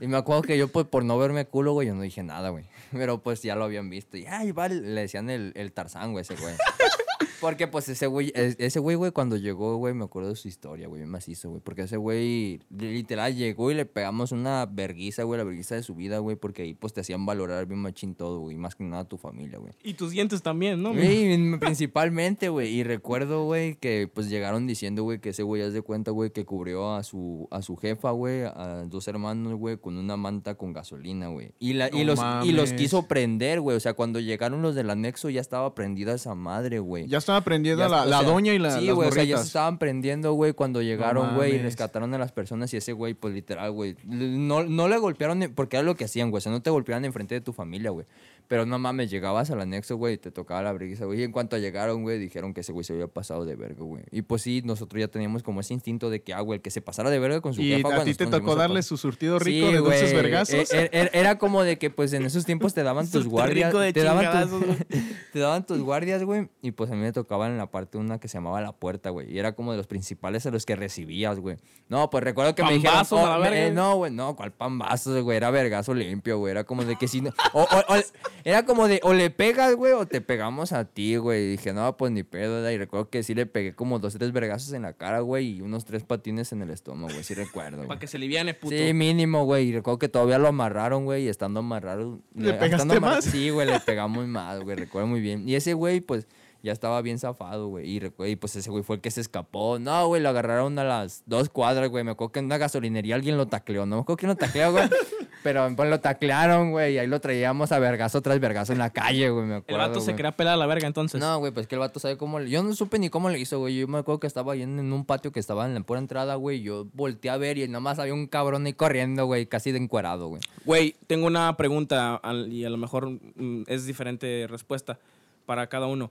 [0.00, 2.48] Y me acuerdo que yo, pues, por no verme culo, güey, yo no dije nada,
[2.48, 2.64] güey.
[2.90, 4.16] Pero, pues, ya lo habían visto.
[4.16, 6.54] Y, ay, va, le decían el, el Tarzán, güey, ese güey.
[7.40, 10.48] Porque, pues, ese güey, es- ese güey, güey, cuando llegó, güey, me acuerdo de su
[10.48, 11.60] historia, güey, bien macizo, güey.
[11.62, 15.94] Porque ese güey, literal, llegó y le pegamos una verguiza, güey, la verguiza de su
[15.94, 16.36] vida, güey.
[16.36, 18.56] Porque ahí, pues, te hacían valorar bien machín todo, güey.
[18.56, 19.72] Más que nada tu familia, güey.
[19.82, 20.94] Y tus dientes también, ¿no?
[20.94, 22.68] Sí, principalmente, güey.
[22.74, 26.30] Y recuerdo, güey, que pues llegaron diciendo, güey, que ese güey, haz de cuenta, güey,
[26.30, 30.54] que cubrió a su, a su jefa, güey, a dos hermanos, güey, con una manta
[30.56, 31.52] con gasolina, güey.
[31.58, 33.76] Y, la, y, los, y los quiso prender, güey.
[33.76, 37.06] O sea, cuando llegaron los del anexo ya estaba prendida esa madre, güey.
[37.06, 39.24] Ya estaba prendiendo Ya, la, o la sea, doña y la, Sí, güey, o sea,
[39.24, 42.92] ya se estaban prendiendo, güey, cuando llegaron, güey, y rescataron a las personas y ese
[42.92, 46.40] güey, pues literal, güey, no, no le golpearon, porque era lo que hacían, güey, o
[46.40, 48.06] sea, no te golpeaban enfrente de tu familia, güey.
[48.48, 51.20] Pero no mames, llegabas al anexo, güey, y te tocaba la brisa, güey.
[51.20, 54.04] Y en cuanto llegaron, güey, dijeron que ese güey se había pasado de verga, güey.
[54.12, 56.70] Y pues sí, nosotros ya teníamos como ese instinto de que, ah, güey, el que
[56.70, 58.82] se pasara de verga con su Y jefa, a güey, ti te tocó a darle
[58.82, 60.72] su surtido Sí, rico de dulces vergazos.
[60.72, 63.70] e- e- Era, como de que, pues, en esos tiempos te daban tus guardias.
[63.70, 64.60] rico de Te daban, tus-
[65.32, 66.48] te daban tus guardias, güey.
[66.62, 69.10] Y pues a mí me tocaba en la parte una que se llamaba La Puerta,
[69.10, 69.32] güey.
[69.32, 71.56] Y era como de los principales a los que recibías, güey.
[71.88, 72.96] No, pues recuerdo que me dijeron...
[72.98, 75.36] A oh, eh, no, güey, no, ¿cuál pambazos, güey?
[75.36, 76.50] Era vergazo limpio, güey.
[76.52, 77.30] Era como de que si no...
[77.52, 78.02] o- o- o-
[78.46, 81.42] era como de, o le pegas, güey, o te pegamos a ti, güey.
[81.42, 82.70] Y dije, no, pues ni pedo, ¿verdad?
[82.70, 85.56] Y recuerdo que sí le pegué como dos, tres vergazos en la cara, güey.
[85.56, 87.24] Y unos tres patines en el estómago, güey.
[87.24, 87.88] Sí recuerdo, güey.
[87.88, 88.76] Para que se liviane, puto.
[88.76, 89.70] Sí, mínimo, güey.
[89.70, 91.24] Y recuerdo que todavía lo amarraron, güey.
[91.24, 92.20] Y estando amarrado.
[92.36, 93.24] ¿Le eh, pegaste más?
[93.24, 94.76] Sí, güey, le pegamos más, güey.
[94.76, 95.48] Recuerdo muy bien.
[95.48, 96.28] Y ese güey, pues,
[96.62, 97.88] ya estaba bien zafado, güey.
[97.88, 99.78] Y, y, pues ese güey fue el que se escapó.
[99.78, 102.04] No, güey, lo agarraron a las dos cuadras, güey.
[102.04, 103.86] Me acuerdo que en una gasolinería alguien lo tacleó.
[103.86, 104.88] No me acuerdo quién lo tacleó, güey.
[105.42, 106.94] Pero pues lo taclearon, güey.
[106.94, 109.46] Y ahí lo traíamos a vergazo tras vergazo en la calle, güey.
[109.46, 109.78] Me El acuerdo.
[109.78, 111.20] vato se quería pelar a la verga entonces.
[111.20, 112.50] No, güey, pues que el vato sabe cómo le...
[112.50, 113.78] Yo no supe ni cómo le hizo, güey.
[113.78, 116.00] Yo me acuerdo que estaba ahí en, en un patio que estaba en la pura
[116.00, 116.62] entrada, güey.
[116.62, 120.26] Yo volteé a ver y nomás había un cabrón ahí corriendo, güey, casi de encuerado,
[120.26, 120.40] güey.
[120.64, 124.98] Güey, tengo una pregunta y a lo mejor mm, es diferente respuesta
[125.44, 126.10] para cada uno.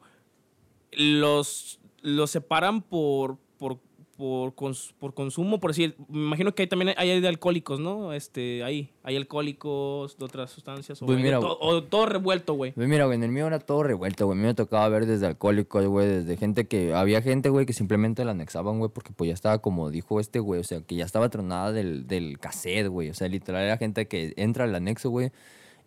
[0.92, 3.80] Los, los separan por, por,
[4.16, 8.14] por, cons- por consumo, por decir, me imagino que hay también hay de alcohólicos, ¿no?
[8.14, 12.06] Este, ahí, hay alcohólicos de otras sustancias o, Pues hay de mira, to- o todo
[12.06, 12.72] revuelto, güey.
[12.72, 14.38] Pues mira, güey, en el mío era todo revuelto, güey.
[14.38, 16.94] A mí me tocaba ver desde alcohólicos, güey, desde gente que...
[16.94, 20.40] Había gente, güey, que simplemente la anexaban, güey, porque pues ya estaba como dijo este,
[20.40, 23.10] güey, o sea, que ya estaba tronada del, del cassette, güey.
[23.10, 25.32] O sea, literal era gente que entra al anexo, güey.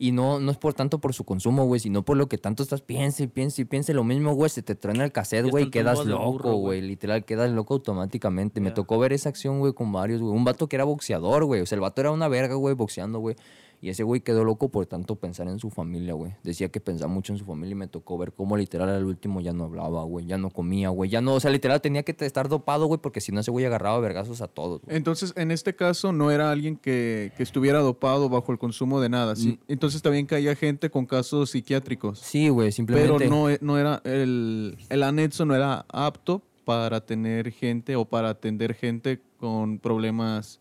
[0.01, 2.63] Y no, no es por tanto por su consumo, güey, sino por lo que tanto
[2.63, 4.49] estás piense y piense y piense lo mismo, güey.
[4.49, 6.81] Se te truena el cassette, güey, y quedas loco, güey.
[6.81, 8.61] Literal, quedas loco automáticamente.
[8.61, 10.33] Me tocó ver esa acción, güey, con varios, güey.
[10.33, 11.63] Un vato que era boxeador, güey.
[11.63, 13.35] O sea, el vato era una verga, güey, boxeando, güey.
[13.81, 16.35] Y ese güey quedó loco por tanto pensar en su familia, güey.
[16.43, 19.41] Decía que pensaba mucho en su familia y me tocó ver cómo literal al último
[19.41, 20.27] ya no hablaba, güey.
[20.27, 21.11] Ya no comía, güey.
[21.11, 23.65] Ya no, o sea, literal tenía que estar dopado, güey, porque si no ese güey
[23.65, 24.83] agarraba vergazos a todos.
[24.83, 24.97] güey.
[24.97, 29.09] Entonces, en este caso, no era alguien que, que estuviera dopado bajo el consumo de
[29.09, 29.37] nada.
[29.37, 29.61] ¿sí?
[29.69, 32.19] Entonces, también caía gente con casos psiquiátricos.
[32.19, 33.17] Sí, güey, simplemente.
[33.17, 38.31] Pero no, no era, el, el anexo no era apto para tener gente o para
[38.31, 40.61] atender gente con problemas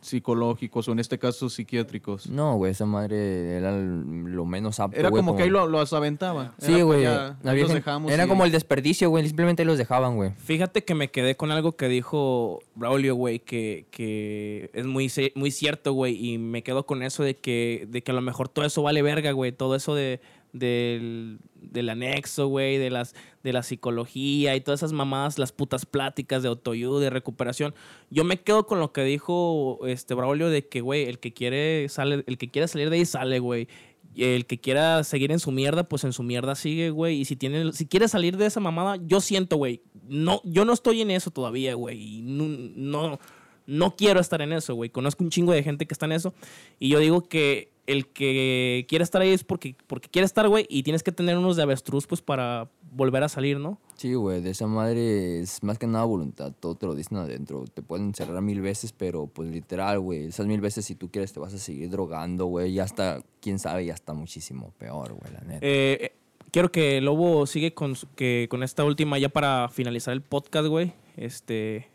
[0.00, 2.28] psicológicos o en este caso psiquiátricos.
[2.28, 5.92] No, güey, esa madre era lo menos apto, Era güey, como que ahí lo, los
[5.92, 6.52] aventaban.
[6.58, 7.04] Sí, Era, güey.
[7.04, 9.26] pues, ya, los dejamos Era y- como el desperdicio, güey.
[9.26, 10.30] Simplemente ahí los dejaban, güey.
[10.38, 15.50] Fíjate que me quedé con algo que dijo Braulio, güey, que, que es muy, muy
[15.50, 18.64] cierto, güey, y me quedo con eso de que, de que a lo mejor todo
[18.64, 20.20] eso vale verga, güey, todo eso de,
[20.52, 25.86] del, del anexo, güey, de, las, de la psicología y todas esas mamadas, las putas
[25.86, 27.74] pláticas de autoayuda, de recuperación.
[28.10, 31.88] Yo me quedo con lo que dijo este Braulio de que, güey, el que quiere
[31.88, 33.68] sale, el que quiera salir de ahí sale, güey.
[34.16, 37.20] El que quiera seguir en su mierda, pues en su mierda sigue, güey.
[37.20, 39.82] Y si tiene, si quiere salir de esa mamada, yo siento, güey.
[40.08, 42.20] No, yo no estoy en eso todavía, güey.
[42.22, 43.20] No, no,
[43.66, 44.90] no quiero estar en eso, güey.
[44.90, 46.34] Conozco un chingo de gente que está en eso.
[46.80, 50.66] Y yo digo que el que quiere estar ahí es porque, porque quiere estar, güey.
[50.68, 53.78] Y tienes que tener unos de avestruz, pues, para volver a salir, ¿no?
[53.96, 57.64] Sí, güey, de esa madre es más que nada voluntad, todo te lo dicen adentro.
[57.72, 61.32] Te pueden cerrar mil veces, pero pues literal, güey, esas mil veces si tú quieres
[61.32, 65.32] te vas a seguir drogando, güey, y hasta, quién sabe, ya está muchísimo peor, güey,
[65.32, 65.66] la neta.
[65.66, 66.12] Eh, eh,
[66.50, 70.92] quiero que Lobo sigue con, que, con esta última ya para finalizar el podcast, güey.
[71.16, 71.86] Este, eh,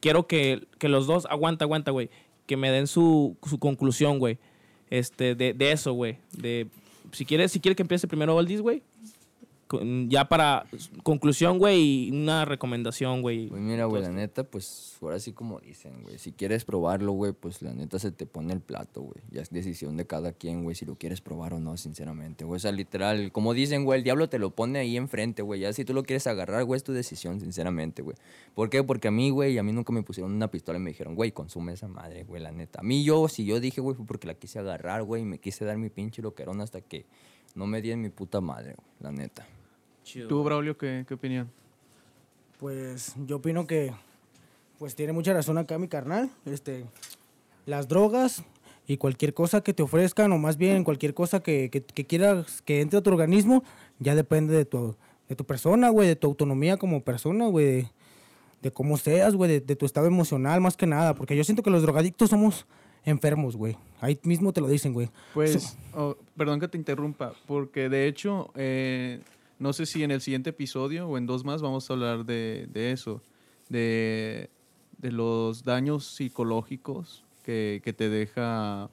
[0.00, 2.10] quiero que, que los dos, aguanta, aguanta, güey,
[2.46, 4.38] que me den su, su conclusión, güey.
[4.92, 6.18] Este, de, de eso, güey.
[6.36, 6.66] De,
[7.12, 8.82] si quieres, si quiere que empiece primero Oldis, güey.
[10.08, 10.66] Ya para
[11.02, 13.48] conclusión, güey, y una recomendación, güey.
[13.48, 17.32] Pues mira, güey, la neta, pues ahora sí como dicen, güey, si quieres probarlo, güey,
[17.32, 19.22] pues la neta se te pone el plato, güey.
[19.30, 22.56] Ya es decisión de cada quien, güey, si lo quieres probar o no, sinceramente, güey.
[22.56, 25.60] O sea, literal, como dicen, güey, el diablo te lo pone ahí enfrente, güey.
[25.60, 28.16] Ya si tú lo quieres agarrar, güey, es tu decisión, sinceramente, güey.
[28.54, 28.82] ¿Por qué?
[28.82, 31.32] Porque a mí, güey, a mí nunca me pusieron una pistola y me dijeron, güey,
[31.32, 32.80] consume esa madre, güey, la neta.
[32.80, 35.38] A mí yo, si yo dije, güey, fue porque la quise agarrar, güey, y me
[35.38, 37.06] quise dar mi pinche loquerón hasta que
[37.54, 39.46] no me di en mi puta madre, güey, la neta.
[40.04, 40.28] Chido.
[40.28, 41.50] ¿Tú, Braulio, qué, qué opinión?
[42.58, 43.92] Pues yo opino que
[44.78, 46.30] pues tiene mucha razón acá mi carnal.
[46.44, 46.84] Este,
[47.66, 48.42] las drogas
[48.86, 52.62] y cualquier cosa que te ofrezcan, o más bien cualquier cosa que, que, que quieras
[52.62, 53.62] que entre a tu organismo,
[54.00, 54.96] ya depende de tu,
[55.28, 57.88] de tu persona, güey, de tu autonomía como persona, güey, de,
[58.60, 61.14] de cómo seas, güey, de, de tu estado emocional más que nada.
[61.14, 62.66] Porque yo siento que los drogadictos somos
[63.04, 63.76] enfermos, güey.
[64.00, 65.10] Ahí mismo te lo dicen, güey.
[65.34, 69.20] Pues, oh, perdón que te interrumpa, porque de hecho, eh,
[69.62, 72.66] no sé si en el siguiente episodio o en dos más vamos a hablar de,
[72.72, 73.22] de eso,
[73.68, 74.50] de,
[74.98, 78.90] de los daños psicológicos que, que te deja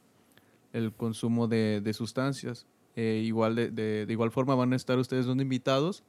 [0.71, 2.67] el consumo de, de sustancias.
[2.95, 6.03] Eh, igual de, igual forma van a estar ustedes dos invitados,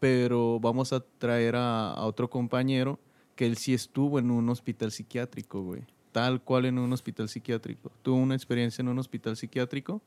[0.00, 2.98] pero vamos a traer a, a otro compañero
[3.34, 5.82] que él sí estuvo en un hospital psiquiátrico, güey.
[6.12, 7.92] Tal cual en un hospital psiquiátrico.
[8.00, 10.00] Tuvo una experiencia en un hospital psiquiátrico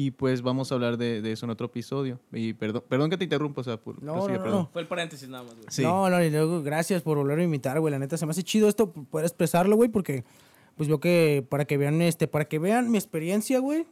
[0.00, 2.20] y pues vamos a hablar de, de eso en otro episodio.
[2.32, 4.58] Y perdón, perdón que te interrumpa, o sea, por, No, prosigue, no, perdón.
[4.62, 4.68] no.
[4.72, 5.66] Fue el paréntesis nada más, güey.
[5.70, 5.82] Sí.
[5.82, 7.90] No, no, y luego gracias por volver a invitar, güey.
[7.90, 10.22] La neta se me hace chido esto, poder expresarlo, güey, porque
[10.76, 13.86] pues veo que para que vean este, para que vean mi experiencia, güey.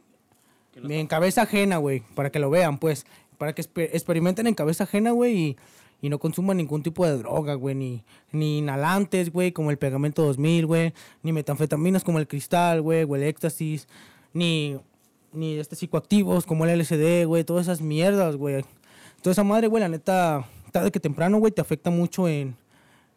[0.81, 3.05] mi en cabeza ajena, güey, para que lo vean, pues,
[3.37, 5.57] para que exper- experimenten en cabeza ajena, güey, y,
[6.01, 10.23] y no consuman ningún tipo de droga, güey, ni, ni inhalantes, güey, como el pegamento
[10.23, 10.93] 2000, güey,
[11.23, 13.87] ni metanfetaminas como el cristal, güey, o el éxtasis,
[14.33, 14.77] ni,
[15.33, 18.63] ni este psicoactivos como el LSD, güey, todas esas mierdas, güey.
[19.21, 22.55] Toda esa madre, güey, la neta, tarde que temprano, güey, te afecta mucho en,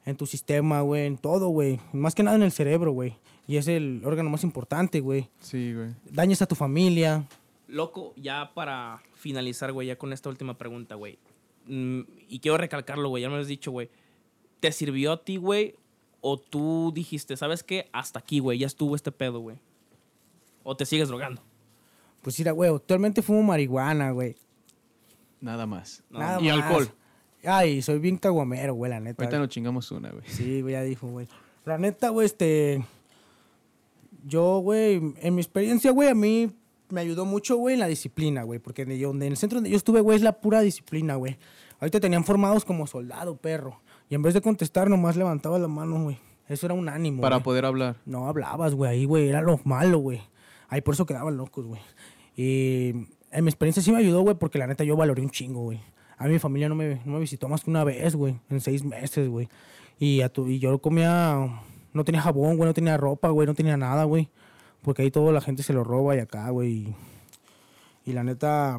[0.05, 1.79] en tu sistema, güey, en todo, güey.
[1.93, 3.17] Más que nada en el cerebro, güey.
[3.47, 5.29] Y es el órgano más importante, güey.
[5.41, 5.91] Sí, güey.
[6.11, 7.27] Dañas a tu familia.
[7.69, 11.19] Loco, ya para finalizar, güey, ya con esta última pregunta, güey.
[11.67, 13.91] Mm, y quiero recalcarlo, güey, ya me lo has dicho, güey.
[14.61, 15.75] ¿Te sirvió a ti, güey?
[16.21, 17.89] ¿O tú dijiste, ¿sabes qué?
[17.93, 19.57] Hasta aquí, güey, ya estuvo este pedo, güey.
[20.63, 21.43] ¿O te sigues drogando?
[22.23, 24.37] Pues mira, güey, actualmente fumo marihuana, güey.
[25.41, 26.03] Nada más.
[26.11, 26.53] Nada y más.
[26.63, 26.91] alcohol.
[27.45, 29.23] Ay, soy bien caguamero, güey, la neta.
[29.25, 30.25] Ahorita nos chingamos una, güey.
[30.27, 31.27] Sí, güey, ya dijo, güey.
[31.65, 32.85] La neta, güey, este.
[34.27, 36.51] Yo, güey, en mi experiencia, güey, a mí
[36.91, 38.59] me ayudó mucho, güey, la disciplina, güey.
[38.59, 41.15] Porque en el, donde- en el centro donde yo estuve, güey, es la pura disciplina,
[41.15, 41.39] güey.
[41.81, 43.81] Ahorita tenían formados como soldado, perro.
[44.11, 46.19] Y en vez de contestar, nomás levantaba la mano, güey.
[46.49, 47.23] Eso era un ánimo.
[47.23, 47.45] Para güey.
[47.45, 47.97] poder hablar.
[48.05, 50.21] No hablabas, güey, ahí, güey, era lo malo, güey.
[50.71, 51.81] Ahí por eso quedaban locos, güey.
[52.37, 52.91] Y
[53.33, 55.81] en mi experiencia sí me ayudó, güey, porque la neta yo valoré un chingo, güey.
[56.17, 58.61] A mí mi familia no me, no me visitó más que una vez, güey, en
[58.61, 59.49] seis meses, güey.
[59.99, 61.61] Y, a tu- y yo comía,
[61.93, 64.29] no tenía jabón, güey, no tenía ropa, güey, no tenía nada, güey.
[64.83, 66.95] Porque ahí toda la gente se lo roba y acá, güey.
[68.07, 68.79] Y, la neta,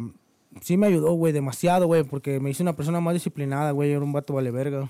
[0.62, 3.92] sí me ayudó, güey, demasiado, güey, porque me hice una persona más disciplinada, güey.
[3.92, 4.90] Era un vato vale verga.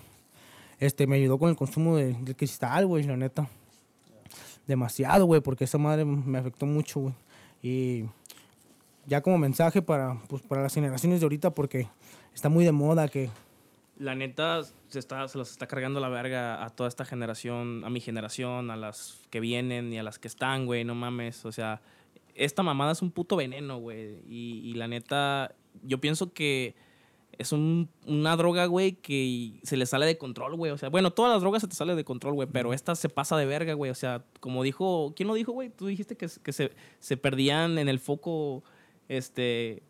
[0.79, 3.49] Este, me ayudó con el consumo de, del cristal, güey, la neta
[4.67, 7.13] demasiado, güey, porque esa madre me afectó mucho, güey.
[7.61, 8.05] Y
[9.05, 11.87] ya como mensaje para, pues, para las generaciones de ahorita, porque
[12.33, 13.29] está muy de moda que...
[13.97, 17.89] La neta se, está, se los está cargando la verga a toda esta generación, a
[17.89, 21.45] mi generación, a las que vienen y a las que están, güey, no mames.
[21.45, 21.81] O sea,
[22.33, 24.21] esta mamada es un puto veneno, güey.
[24.27, 25.53] Y, y la neta,
[25.83, 26.73] yo pienso que
[27.41, 30.71] es un- una droga, güey, que se le sale de control, güey.
[30.71, 33.09] O sea, bueno, todas las drogas se te salen de control, güey, pero esta se
[33.09, 33.91] pasa de verga, güey.
[33.91, 35.69] O sea, como dijo, ¿quién lo dijo, güey?
[35.69, 38.63] Tú dijiste que, que se, se perdían en el foco,
[39.09, 39.83] este,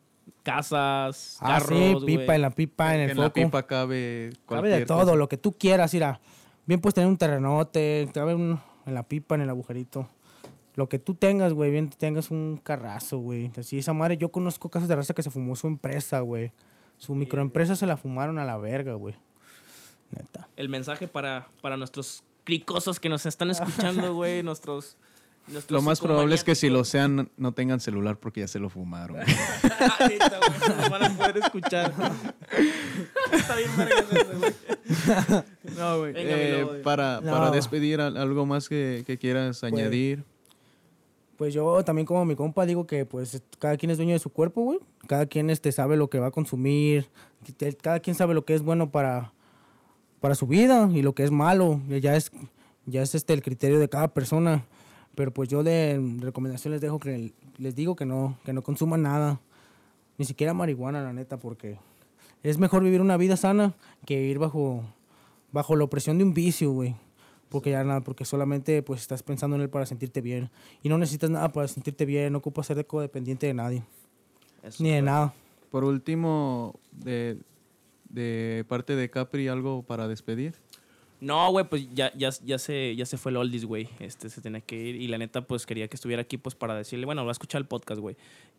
[0.44, 2.06] casas, Ah, carros, sí, güey.
[2.18, 3.24] pipa, en la pipa, en el en foco.
[3.28, 5.16] la pipa cabe cabe de todo, cosa.
[5.16, 6.20] lo que tú quieras, mira.
[6.66, 10.08] Bien puedes tener un terrenote, cabe un- en la pipa, en el agujerito.
[10.76, 13.52] Lo que tú tengas, güey, bien tengas un carrazo, güey.
[13.58, 16.52] Así, esa madre, yo conozco casas de raza que se fumó su empresa, güey.
[17.02, 19.16] Su microempresa se la fumaron a la verga, güey.
[20.12, 20.48] Neta.
[20.56, 24.98] el mensaje para, para nuestros cricosos que nos están escuchando, güey, nuestros,
[25.48, 28.60] nuestros Lo más probable es que si lo sean no tengan celular porque ya se
[28.60, 29.18] lo fumaron.
[29.64, 31.92] Ah, neta, güey, nos van a poder escuchar.
[33.32, 33.70] Está bien
[34.40, 34.54] güey.
[35.76, 36.14] No, güey.
[36.16, 37.32] Eh, para, No.
[37.32, 40.24] para despedir, al- algo más que, que quieras añadir.
[41.42, 44.30] Pues yo también como mi compa digo que pues cada quien es dueño de su
[44.30, 44.78] cuerpo, güey.
[45.08, 47.10] Cada quien este sabe lo que va a consumir.
[47.82, 49.34] Cada quien sabe lo que es bueno para,
[50.20, 51.82] para su vida y lo que es malo.
[51.88, 52.32] Ya es,
[52.86, 54.68] ya es este el criterio de cada persona.
[55.16, 59.42] Pero pues yo de recomendación les digo que no, que no consuman nada.
[60.20, 61.80] Ni siquiera marihuana, la neta, porque
[62.44, 63.74] es mejor vivir una vida sana
[64.06, 64.84] que vivir bajo,
[65.52, 66.96] bajo la opresión de un vicio, güey.
[67.52, 70.50] Porque ya nada, porque solamente pues estás pensando en él para sentirte bien.
[70.82, 73.84] Y no necesitas nada para sentirte bien, no ocupas ser codependiente de nadie.
[74.64, 75.34] Eso, Ni de nada.
[75.70, 77.38] Por último, de,
[78.10, 80.56] de parte de Capri, algo para despedir.
[81.20, 83.90] No, güey, pues ya, ya, ya, se, ya se fue el Oldies, güey.
[84.00, 84.96] Este se tenía que ir.
[84.96, 87.62] Y la neta, pues quería que estuviera aquí, pues para decirle, bueno, va a escuchar
[87.62, 88.16] el podcast, güey.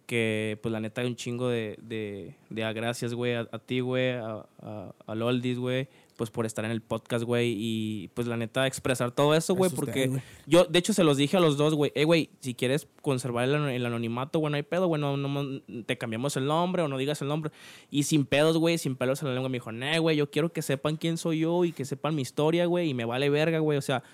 [0.06, 3.80] Que, pues la neta, hay un chingo de, de, de gracias, güey, a, a ti,
[3.80, 5.88] güey, a, a, al Oldies, güey,
[6.22, 7.52] pues por estar en el podcast, güey.
[7.58, 10.08] Y, pues la neta, expresar todo eso, güey, usted, porque
[10.46, 11.90] yo, de hecho, se los dije a los dos, güey.
[11.96, 15.00] Eh, güey, si quieres conservar el, an- el anonimato, güey, no hay pedo, güey.
[15.00, 17.50] No, no- te cambiamos el nombre o no digas el nombre.
[17.90, 20.52] Y sin pedos, güey, sin pelos en la lengua, me dijo, nah, güey, yo quiero
[20.52, 22.90] que sepan quién soy yo y que sepan mi historia, güey.
[22.90, 23.78] Y me vale verga, güey.
[23.78, 24.04] O sea,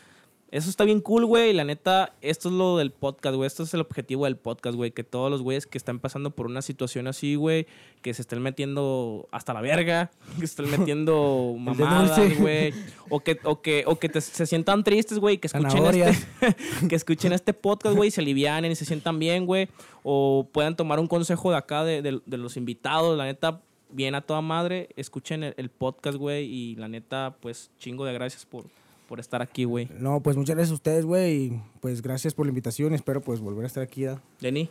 [0.50, 1.52] Eso está bien cool, güey.
[1.52, 3.46] La neta, esto es lo del podcast, güey.
[3.46, 4.92] Esto es el objetivo del podcast, güey.
[4.92, 7.66] Que todos los güeyes que están pasando por una situación así, güey,
[8.00, 12.72] que se estén metiendo hasta la verga, que se estén metiendo mamadas, güey.
[13.10, 16.56] O que, o que, o que te- se sientan tristes, güey, que escuchen este,
[16.88, 19.68] que escuchen este podcast, güey, y se alivianen y se sientan bien, güey.
[20.02, 23.18] O puedan tomar un consejo de acá de, de- de los invitados.
[23.18, 24.88] La neta, bien a toda madre.
[24.96, 26.46] Escuchen el, el podcast, güey.
[26.46, 28.64] Y la neta, pues, chingo de gracias por,
[29.08, 29.88] por estar aquí, güey.
[29.98, 31.34] No, pues muchas gracias a ustedes, güey.
[31.46, 32.94] y, Pues gracias por la invitación.
[32.94, 34.04] Espero pues volver a estar aquí.
[34.04, 34.20] ¿da?
[34.40, 34.68] Denny,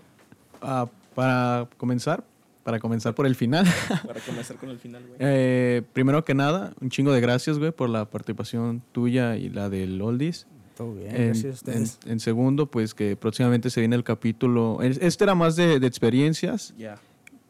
[0.61, 2.23] Ah, para comenzar,
[2.63, 3.65] para comenzar por el final.
[4.07, 5.17] para comenzar con el final, güey.
[5.19, 9.69] Eh, primero que nada, un chingo de gracias, güey, por la participación tuya y la
[9.69, 10.47] del Oldies.
[10.75, 11.99] Todo bien, En, gracias a ustedes.
[12.05, 14.79] en- en segundo, pues que próximamente se viene el capítulo.
[14.83, 16.97] es- Este era más de, de experiencias, Ya.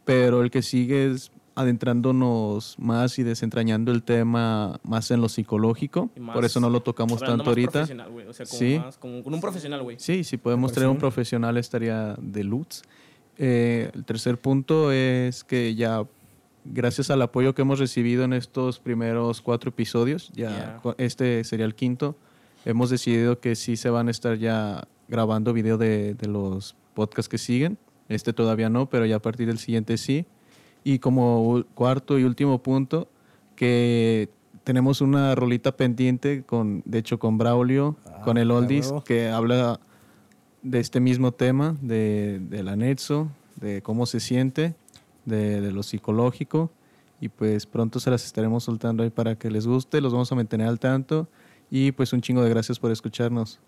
[0.06, 6.10] pero el que sigue es adentrándonos más y desentrañando el tema más en lo psicológico.
[6.20, 7.72] Más- Por eso no lo tocamos tanto más ahorita.
[7.72, 8.28] profesional, güey.
[8.28, 8.80] O sea, como, Sí.
[8.80, 9.98] más, como con un profesional, güey.
[10.00, 12.84] Sí, si podemos tener un profesional estaría de luz.
[13.38, 16.04] Eh, el tercer punto es que ya,
[16.66, 21.76] gracias al apoyo que hemos recibido en estos primeros cuatro episodios, ya este sería el
[21.76, 22.16] quinto,
[22.66, 27.30] hemos decidido que sí se van a estar ya grabando video de, de los podcasts
[27.30, 27.78] que siguen.
[28.10, 30.26] Este todavía no, pero ya a partir del siguiente sí.
[30.88, 33.10] Y como cuarto y último punto,
[33.58, 34.30] que
[34.64, 39.82] tenemos una rolita pendiente con, de hecho, con Braulio, Ah, con el Oldies, que habla
[40.62, 43.28] de este mismo tema, de, del anexo,
[43.58, 44.76] de cómo se siente,
[45.26, 46.72] de, de lo psicológico.
[47.20, 50.36] Y pues pronto se las estaremos soltando ahí para que les guste, los vamos a
[50.36, 51.28] mantener al tanto.
[51.70, 53.60] Y pues un chingo de gracias por escucharnos.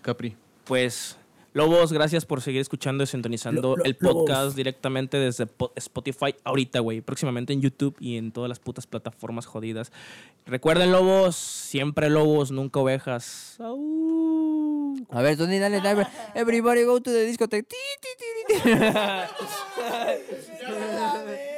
[0.00, 0.36] Capri.
[0.64, 1.18] Pues,
[1.56, 4.56] Lobos, gracias por seguir escuchando y sintonizando Lo- lo- el podcast Lobos.
[4.56, 7.00] directamente desde po- Spotify ahorita, güey.
[7.00, 9.90] Próximamente en YouTube y en todas las putas plataformas jodidas.
[10.44, 13.56] Recuerden, Lobos, siempre Lobos, nunca ovejas.
[13.58, 14.96] Au.
[15.10, 16.06] A ver, Tony, dale, dale.
[16.34, 17.74] Everybody go to the discotheque.